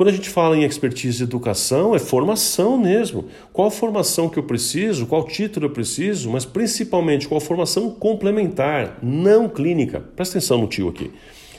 Quando 0.00 0.08
a 0.08 0.12
gente 0.12 0.30
fala 0.30 0.56
em 0.56 0.64
expertise 0.64 1.20
e 1.20 1.24
educação, 1.24 1.94
é 1.94 1.98
formação 1.98 2.78
mesmo. 2.78 3.26
Qual 3.52 3.70
formação 3.70 4.30
que 4.30 4.38
eu 4.38 4.42
preciso, 4.42 5.04
qual 5.04 5.26
título 5.26 5.66
eu 5.66 5.70
preciso, 5.70 6.30
mas 6.30 6.46
principalmente 6.46 7.28
qual 7.28 7.38
formação 7.38 7.90
complementar, 7.90 8.98
não 9.02 9.46
clínica. 9.46 10.00
Presta 10.16 10.38
atenção 10.38 10.56
no 10.56 10.68
tio 10.68 10.88
aqui. 10.88 11.10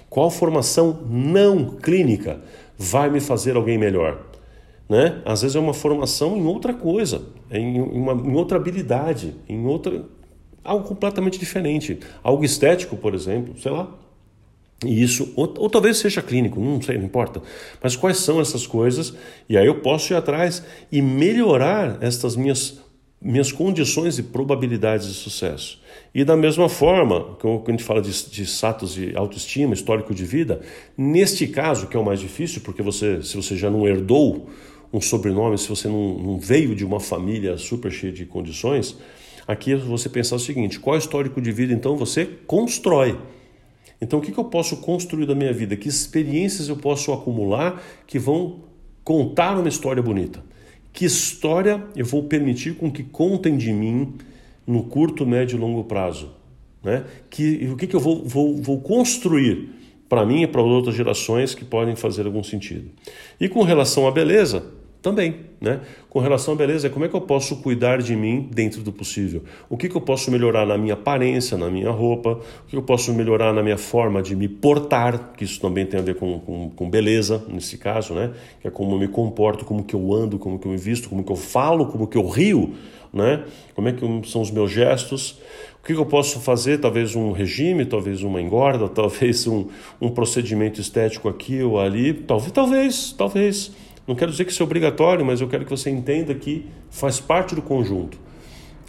Qual 0.10 0.32
formação 0.32 1.01
não 1.08 1.67
clínica 1.67 2.41
vai 2.75 3.12
me 3.12 3.19
fazer 3.19 3.56
alguém 3.56 3.77
melhor? 3.77 4.19
Né? 4.89 5.21
Às 5.23 5.43
vezes 5.43 5.56
é 5.56 5.60
uma 5.60 5.75
formação 5.75 6.36
em 6.36 6.43
outra 6.43 6.73
coisa, 6.73 7.21
em, 7.51 7.80
uma, 7.80 8.13
em 8.13 8.34
outra 8.34 8.58
habilidade, 8.58 9.36
em 9.47 9.67
outra 9.67 10.04
algo 10.63 10.88
completamente 10.88 11.38
diferente, 11.38 11.99
algo 12.23 12.43
estético, 12.43 12.97
por 12.97 13.13
exemplo, 13.13 13.54
sei 13.60 13.71
lá, 13.71 13.88
e 14.84 15.04
isso, 15.04 15.32
ou, 15.36 15.54
ou, 15.60 15.70
talvez 15.70 15.98
seja 15.98 16.24
clínico, 16.24 16.60
não 16.60 16.82
sei, 16.82 16.98
não 16.98 17.06
importa. 17.06 17.41
Mas 17.82 17.96
quais 17.96 18.17
são 18.17 18.41
essas 18.41 18.65
coisas? 18.65 19.13
E 19.48 19.56
aí 19.56 19.67
eu 19.67 19.80
posso 19.80 20.12
ir 20.12 20.15
atrás 20.15 20.63
e 20.91 21.04
melhorar 21.04 22.00
estas 22.02 22.36
minhas, 22.36 22.82
minhas 23.22 23.52
condições 23.52 24.17
e 24.17 24.24
probabilidades 24.24 25.08
de 25.08 25.13
sucesso. 25.13 25.80
E 26.15 26.24
da 26.24 26.36
mesma 26.36 26.67
forma, 26.67 27.36
quando 27.36 27.63
a 27.67 27.72
gente 27.72 27.84
fala 27.84 28.02
de, 28.02 28.12
de 28.30 28.44
status 28.44 28.96
de 28.96 29.15
autoestima, 29.15 29.76
histórico 29.76 30.15
de 30.15 30.26
vida, 30.26 30.62
neste 30.98 31.46
caso, 31.46 31.86
que 31.86 31.96
é 31.96 32.00
o 32.00 32.04
mais 32.04 32.20
difícil, 32.20 32.62
porque 32.62 32.82
você, 32.82 33.22
se 33.22 33.36
você 33.36 33.56
já 33.56 33.70
não 33.70 33.88
herdou 33.88 34.50
um 34.91 35.00
sobrenome, 35.00 35.60
se 35.60 35.70
você 35.70 35.88
não, 35.88 36.17
não 36.17 36.39
veio 36.39 36.74
de 36.74 36.84
uma 36.84 37.00
família 37.00 37.56
super 37.56 37.91
cheia 37.91 38.12
de 38.12 38.26
condições, 38.26 38.98
aqui 39.48 39.76
você 39.76 40.10
pensar 40.10 40.38
o 40.38 40.39
seguinte: 40.39 40.80
qual 40.80 40.98
histórico 40.98 41.39
de 41.39 41.52
vida 41.52 41.72
então 41.72 41.96
você 41.96 42.26
constrói? 42.48 43.15
Então, 44.02 44.18
o 44.18 44.22
que, 44.22 44.36
eu 44.36 44.44
posso 44.44 44.78
construir 44.78 45.28
da 45.28 45.36
minha 45.36 45.54
vida? 45.54 45.78
Que 45.78 45.88
experiências 45.88 46.68
eu 46.68 46.76
posso 46.76 47.14
acumular 47.14 47.82
que 48.08 48.18
vão 48.18 48.62
contar 49.04 49.58
uma 49.60 49.70
história 49.70 50.02
bonita? 50.02 50.44
Que 50.92 51.06
história 51.06 51.84
eu 51.96 52.06
vou 52.06 52.24
permitir 52.24 52.76
com 52.76 52.92
que 52.92 53.04
contem 53.04 53.56
de 53.56 53.72
mim 53.72 54.16
no 54.66 54.84
curto, 54.84 55.26
médio 55.26 55.56
e 55.56 55.60
longo 55.60 55.84
prazo? 55.84 56.32
Né? 56.84 57.06
Que, 57.30 57.70
o 57.72 57.78
que, 57.78 57.86
que 57.86 57.96
eu 57.96 58.00
vou, 58.00 58.24
vou, 58.26 58.58
vou 58.58 58.82
construir 58.82 59.70
para 60.10 60.26
mim 60.26 60.42
e 60.42 60.48
para 60.48 60.62
outras 60.64 60.96
gerações 60.96 61.54
que 61.54 61.64
podem 61.64 61.96
fazer 61.96 62.26
algum 62.26 62.44
sentido? 62.44 62.90
E 63.40 63.48
com 63.48 63.62
relação 63.62 64.08
à 64.08 64.12
beleza, 64.12 64.66
também, 65.02 65.48
né? 65.60 65.82
Com 66.10 66.20
relação 66.20 66.54
à 66.54 66.58
beleza, 66.58 66.90
como 66.90 67.04
é 67.06 67.08
que 67.08 67.16
eu 67.16 67.22
posso 67.22 67.58
cuidar 67.58 68.02
de 68.02 68.16
mim 68.16 68.48
dentro 68.54 68.84
do 68.84 68.92
possível? 68.92 69.44
O 69.68 69.76
que, 69.76 69.90
que 69.90 69.96
eu 69.96 70.02
posso 70.02 70.30
melhorar 70.30 70.66
na 70.66 70.78
minha 70.78 70.94
aparência, 70.94 71.58
na 71.58 71.70
minha 71.72 71.90
roupa? 71.90 72.40
O 72.66 72.68
que 72.68 72.76
eu 72.76 72.84
posso 72.84 73.12
melhorar 73.14 73.52
na 73.52 73.64
minha 73.64 73.78
forma 73.78 74.22
de 74.22 74.36
me 74.36 74.48
portar? 74.48 75.34
Que 75.36 75.44
isso 75.44 75.60
também 75.60 75.86
tem 75.86 76.00
a 76.00 76.04
ver 76.04 76.16
com, 76.16 76.40
com, 76.40 76.70
com 76.70 76.90
beleza, 76.90 77.44
nesse 77.50 77.78
caso, 77.78 78.14
né? 78.14 78.32
Que 78.62 78.68
é 78.68 78.72
como 78.72 78.94
eu 78.96 79.00
me 79.00 79.08
comporto, 79.08 79.66
como 79.66 79.84
que 79.84 79.96
eu 79.96 80.14
ando, 80.14 80.38
como 80.38 80.60
que 80.60 80.68
eu 80.68 80.72
me 80.72 80.78
visto, 80.78 81.10
como 81.10 81.24
que 81.24 81.32
eu 81.32 81.36
falo, 81.36 81.88
como 81.88 82.06
que 82.06 82.18
eu 82.18 82.28
rio, 82.28 82.76
né? 83.12 83.44
Como 83.74 83.90
é 83.90 83.94
que 83.94 84.30
são 84.30 84.42
os 84.42 84.52
meus 84.52 84.72
gestos? 84.72 85.40
O 85.82 85.84
que 85.84 85.94
eu 85.94 86.06
posso 86.06 86.40
fazer? 86.40 86.80
Talvez 86.80 87.16
um 87.16 87.32
regime, 87.32 87.86
talvez 87.86 88.22
uma 88.22 88.40
engorda, 88.40 88.88
talvez 88.94 89.48
um, 89.48 89.66
um 90.00 90.12
procedimento 90.12 90.80
estético 90.80 91.28
aqui 91.28 91.64
ou 91.64 91.80
ali, 91.80 92.14
talvez, 92.14 92.52
talvez, 92.52 93.12
talvez. 93.18 93.72
Não 94.12 94.15
quero 94.17 94.30
dizer 94.30 94.43
que 94.43 94.52
isso 94.52 94.62
é 94.62 94.65
obrigatório, 94.65 95.26
mas 95.26 95.39
eu 95.39 95.47
quero 95.47 95.63
que 95.63 95.71
você 95.71 95.89
entenda 95.89 96.36
que 96.36 96.65
faz 96.89 97.21
parte 97.21 97.56
do 97.56 97.62
conjunto. 97.62 98.19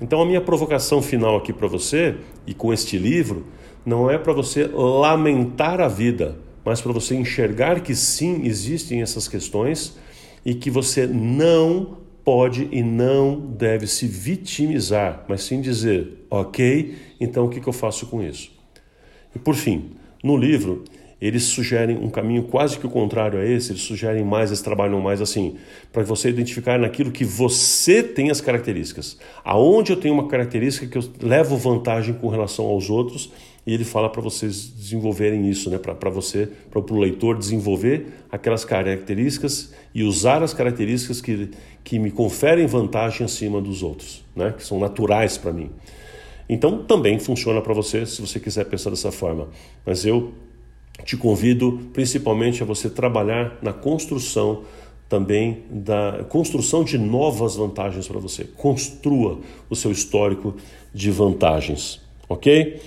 Então, 0.01 0.21
a 0.21 0.27
minha 0.27 0.41
provocação 0.41 1.01
final 1.01 1.37
aqui 1.37 1.53
para 1.53 1.69
você, 1.69 2.17
e 2.45 2.53
com 2.53 2.73
este 2.73 2.99
livro, 2.99 3.47
não 3.87 4.11
é 4.11 4.19
para 4.19 4.33
você 4.33 4.67
lamentar 4.67 5.81
a 5.81 5.87
vida, 5.87 6.41
mas 6.65 6.81
para 6.81 6.91
você 6.91 7.15
enxergar 7.15 7.83
que 7.83 7.95
sim, 7.95 8.45
existem 8.45 9.01
essas 9.01 9.29
questões 9.29 9.97
e 10.45 10.57
que 10.57 10.69
você 10.69 11.07
não 11.07 11.99
pode 12.25 12.69
e 12.73 12.83
não 12.83 13.39
deve 13.39 13.87
se 13.87 14.09
vitimizar, 14.09 15.25
mas 15.29 15.45
sim 15.45 15.61
dizer, 15.61 16.27
ok, 16.29 16.97
então 17.21 17.45
o 17.45 17.49
que, 17.49 17.61
que 17.61 17.69
eu 17.69 17.73
faço 17.73 18.07
com 18.07 18.21
isso? 18.21 18.51
E 19.37 19.39
por 19.39 19.55
fim, 19.55 19.93
no 20.21 20.37
livro, 20.37 20.83
eles 21.23 21.45
sugerem 21.45 21.97
um 21.97 22.11
caminho 22.11 22.43
quase 22.43 22.77
que 22.77 22.85
o 22.85 22.91
contrário 22.91 23.39
a 23.39 23.47
esse, 23.47 23.71
eles 23.71 23.83
sugerem 23.83 24.25
mais, 24.25 24.51
eles 24.51 24.61
trabalham 24.61 25.01
mais 25.01 25.21
assim, 25.21 25.55
para 25.93 26.03
você 26.03 26.29
identificar 26.29 26.81
naquilo 26.81 27.13
que 27.13 27.25
você 27.25 28.03
tem 28.03 28.29
as 28.29 28.41
características. 28.41 29.17
Aonde 29.45 29.93
eu 29.93 29.97
tenho 29.97 30.15
uma 30.15 30.27
característica 30.27 30.85
que 30.89 30.99
eu 30.99 31.09
levo 31.23 31.57
vantagem 31.57 32.13
com 32.13 32.27
relação 32.27 32.65
aos 32.65 32.91
outros, 32.91 33.31
e 33.65 33.73
ele 33.73 33.85
fala 33.85 34.11
para 34.11 34.21
vocês 34.21 34.67
desenvolverem 34.71 35.49
isso, 35.49 35.71
né? 35.71 35.79
para 35.79 36.11
você, 36.11 36.49
para 36.69 36.81
o 36.81 36.99
leitor 36.99 37.39
desenvolver 37.39 38.25
aquelas 38.29 38.65
características 38.65 39.73
e 39.95 40.03
usar 40.03 40.43
as 40.43 40.53
características 40.53 41.21
que, 41.21 41.51
que 41.85 42.01
me 42.01 42.11
conferem 42.11 42.67
vantagem 42.67 43.25
acima 43.25 43.61
dos 43.61 43.85
outros, 43.85 44.25
né? 44.35 44.53
que 44.57 44.65
são 44.65 44.81
naturais 44.81 45.39
para 45.39 45.53
mim. 45.53 45.71
Então 46.49 46.83
também 46.83 47.21
funciona 47.21 47.61
para 47.63 47.73
você 47.73 48.05
se 48.05 48.21
você 48.21 48.41
quiser 48.41 48.65
pensar 48.65 48.91
dessa 48.91 49.13
forma. 49.13 49.49
Mas 49.87 50.05
eu 50.05 50.33
te 51.05 51.17
convido 51.17 51.81
principalmente 51.93 52.63
a 52.63 52.67
você 52.67 52.89
trabalhar 52.89 53.59
na 53.63 53.73
construção 53.73 54.63
também 55.13 55.65
da 55.71 56.25
construção 56.31 56.83
de 56.83 56.97
novas 56.97 57.57
vantagens 57.57 58.09
para 58.09 58.19
você. 58.19 58.45
Construa 58.45 59.41
o 59.69 59.77
seu 59.77 59.93
histórico 59.93 60.57
de 60.95 61.11
vantagens, 61.11 62.01
ok? 62.27 62.81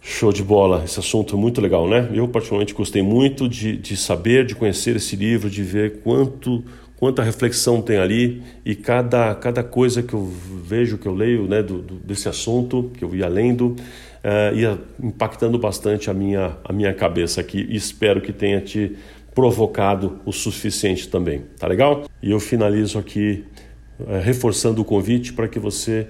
Show 0.00 0.32
de 0.32 0.42
bola, 0.42 0.82
esse 0.84 0.98
assunto 0.98 1.36
é 1.36 1.38
muito 1.38 1.60
legal, 1.60 1.86
né? 1.86 2.08
Eu, 2.14 2.26
particularmente, 2.26 2.72
gostei 2.72 3.02
muito 3.02 3.48
de, 3.48 3.76
de 3.76 3.98
saber, 3.98 4.46
de 4.46 4.54
conhecer 4.54 4.96
esse 4.96 5.14
livro, 5.14 5.50
de 5.50 5.62
ver 5.62 5.98
quanto, 5.98 6.64
quanta 6.96 7.22
reflexão 7.22 7.82
tem 7.82 7.98
ali 7.98 8.42
e 8.64 8.74
cada, 8.74 9.34
cada 9.34 9.62
coisa 9.62 10.02
que 10.02 10.14
eu 10.14 10.24
vejo, 10.64 10.96
que 10.96 11.06
eu 11.06 11.12
leio 11.12 11.46
né, 11.46 11.62
do, 11.62 11.82
do 11.82 11.94
desse 11.96 12.30
assunto, 12.30 12.90
que 12.96 13.04
eu 13.04 13.14
ia 13.14 13.28
lendo, 13.28 13.76
uh, 14.26 14.54
ia 14.54 14.78
impactando 15.00 15.56
bastante 15.58 16.10
a 16.10 16.14
minha, 16.14 16.56
a 16.64 16.72
minha 16.72 16.92
cabeça 16.92 17.40
aqui. 17.40 17.64
E 17.70 17.76
espero 17.76 18.20
que 18.20 18.32
tenha 18.32 18.60
te 18.60 18.96
provocado 19.34 20.20
o 20.24 20.32
suficiente 20.32 21.08
também, 21.08 21.42
tá 21.58 21.66
legal? 21.66 22.04
E 22.22 22.32
eu 22.32 22.40
finalizo 22.40 22.98
aqui 22.98 23.44
uh, 24.00 24.20
reforçando 24.22 24.82
o 24.82 24.84
convite 24.84 25.32
para 25.32 25.46
que 25.46 25.58
você 25.58 26.08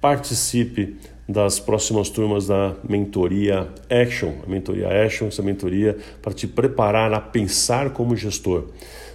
participe 0.00 0.96
das 1.28 1.60
próximas 1.60 2.08
turmas 2.08 2.46
da 2.46 2.74
mentoria 2.88 3.68
Action, 3.90 4.32
a 4.46 4.48
mentoria 4.48 4.88
Action, 5.04 5.28
essa 5.28 5.42
mentoria 5.42 5.96
para 6.22 6.32
te 6.32 6.46
preparar 6.46 7.12
a 7.12 7.20
pensar 7.20 7.90
como 7.90 8.16
gestor 8.16 8.68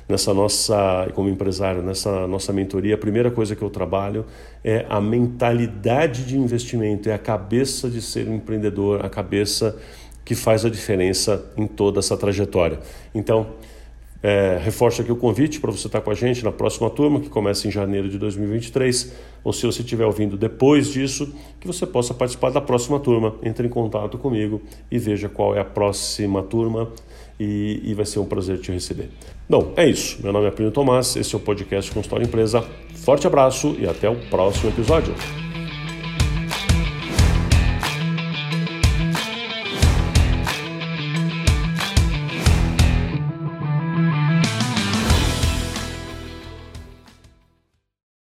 nessa 0.07 0.33
nossa, 0.33 1.09
como 1.13 1.29
empresário, 1.29 1.81
nessa 1.81 2.27
nossa 2.27 2.51
mentoria, 2.51 2.95
a 2.95 2.97
primeira 2.97 3.31
coisa 3.31 3.55
que 3.55 3.61
eu 3.61 3.69
trabalho 3.69 4.25
é 4.63 4.85
a 4.89 4.99
mentalidade 4.99 6.25
de 6.25 6.37
investimento, 6.37 7.09
é 7.09 7.13
a 7.13 7.19
cabeça 7.19 7.89
de 7.89 8.01
ser 8.01 8.27
um 8.27 8.35
empreendedor, 8.35 9.05
a 9.05 9.09
cabeça 9.09 9.77
que 10.25 10.35
faz 10.35 10.65
a 10.65 10.69
diferença 10.69 11.43
em 11.57 11.67
toda 11.67 11.99
essa 11.99 12.15
trajetória. 12.15 12.79
Então, 13.13 13.47
é, 14.23 14.57
reforço 14.63 15.01
aqui 15.01 15.11
o 15.11 15.17
convite 15.17 15.59
para 15.59 15.69
você 15.69 15.87
estar 15.87 15.99
com 15.99 16.09
a 16.09 16.13
gente 16.13 16.45
na 16.45 16.51
próxima 16.51 16.89
turma, 16.89 17.19
que 17.19 17.27
começa 17.27 17.67
em 17.67 17.71
janeiro 17.71 18.09
de 18.09 18.17
2023, 18.17 19.13
ou 19.43 19.51
se 19.51 19.65
você 19.65 19.81
estiver 19.81 20.05
ouvindo 20.05 20.37
depois 20.37 20.87
disso, 20.87 21.35
que 21.59 21.67
você 21.67 21.85
possa 21.85 22.13
participar 22.13 22.49
da 22.49 22.61
próxima 22.61 23.01
turma. 23.01 23.35
Entre 23.43 23.67
em 23.67 23.69
contato 23.69 24.17
comigo 24.17 24.61
e 24.89 24.97
veja 24.97 25.27
qual 25.27 25.53
é 25.53 25.59
a 25.59 25.65
próxima 25.65 26.41
turma 26.41 26.89
e, 27.39 27.81
e 27.84 27.93
vai 27.93 28.05
ser 28.05 28.19
um 28.19 28.25
prazer 28.25 28.59
te 28.59 28.71
receber. 28.71 29.09
Bom, 29.49 29.73
é 29.75 29.88
isso. 29.88 30.19
Meu 30.23 30.31
nome 30.31 30.47
é 30.47 30.51
Plínio 30.51 30.71
Tomás, 30.71 31.15
esse 31.15 31.34
é 31.34 31.38
o 31.38 31.41
podcast 31.41 31.91
Consultório 31.91 32.25
Empresa. 32.25 32.63
Forte 32.95 33.27
abraço 33.27 33.75
e 33.79 33.88
até 33.88 34.09
o 34.09 34.15
próximo 34.29 34.69
episódio. 34.69 35.13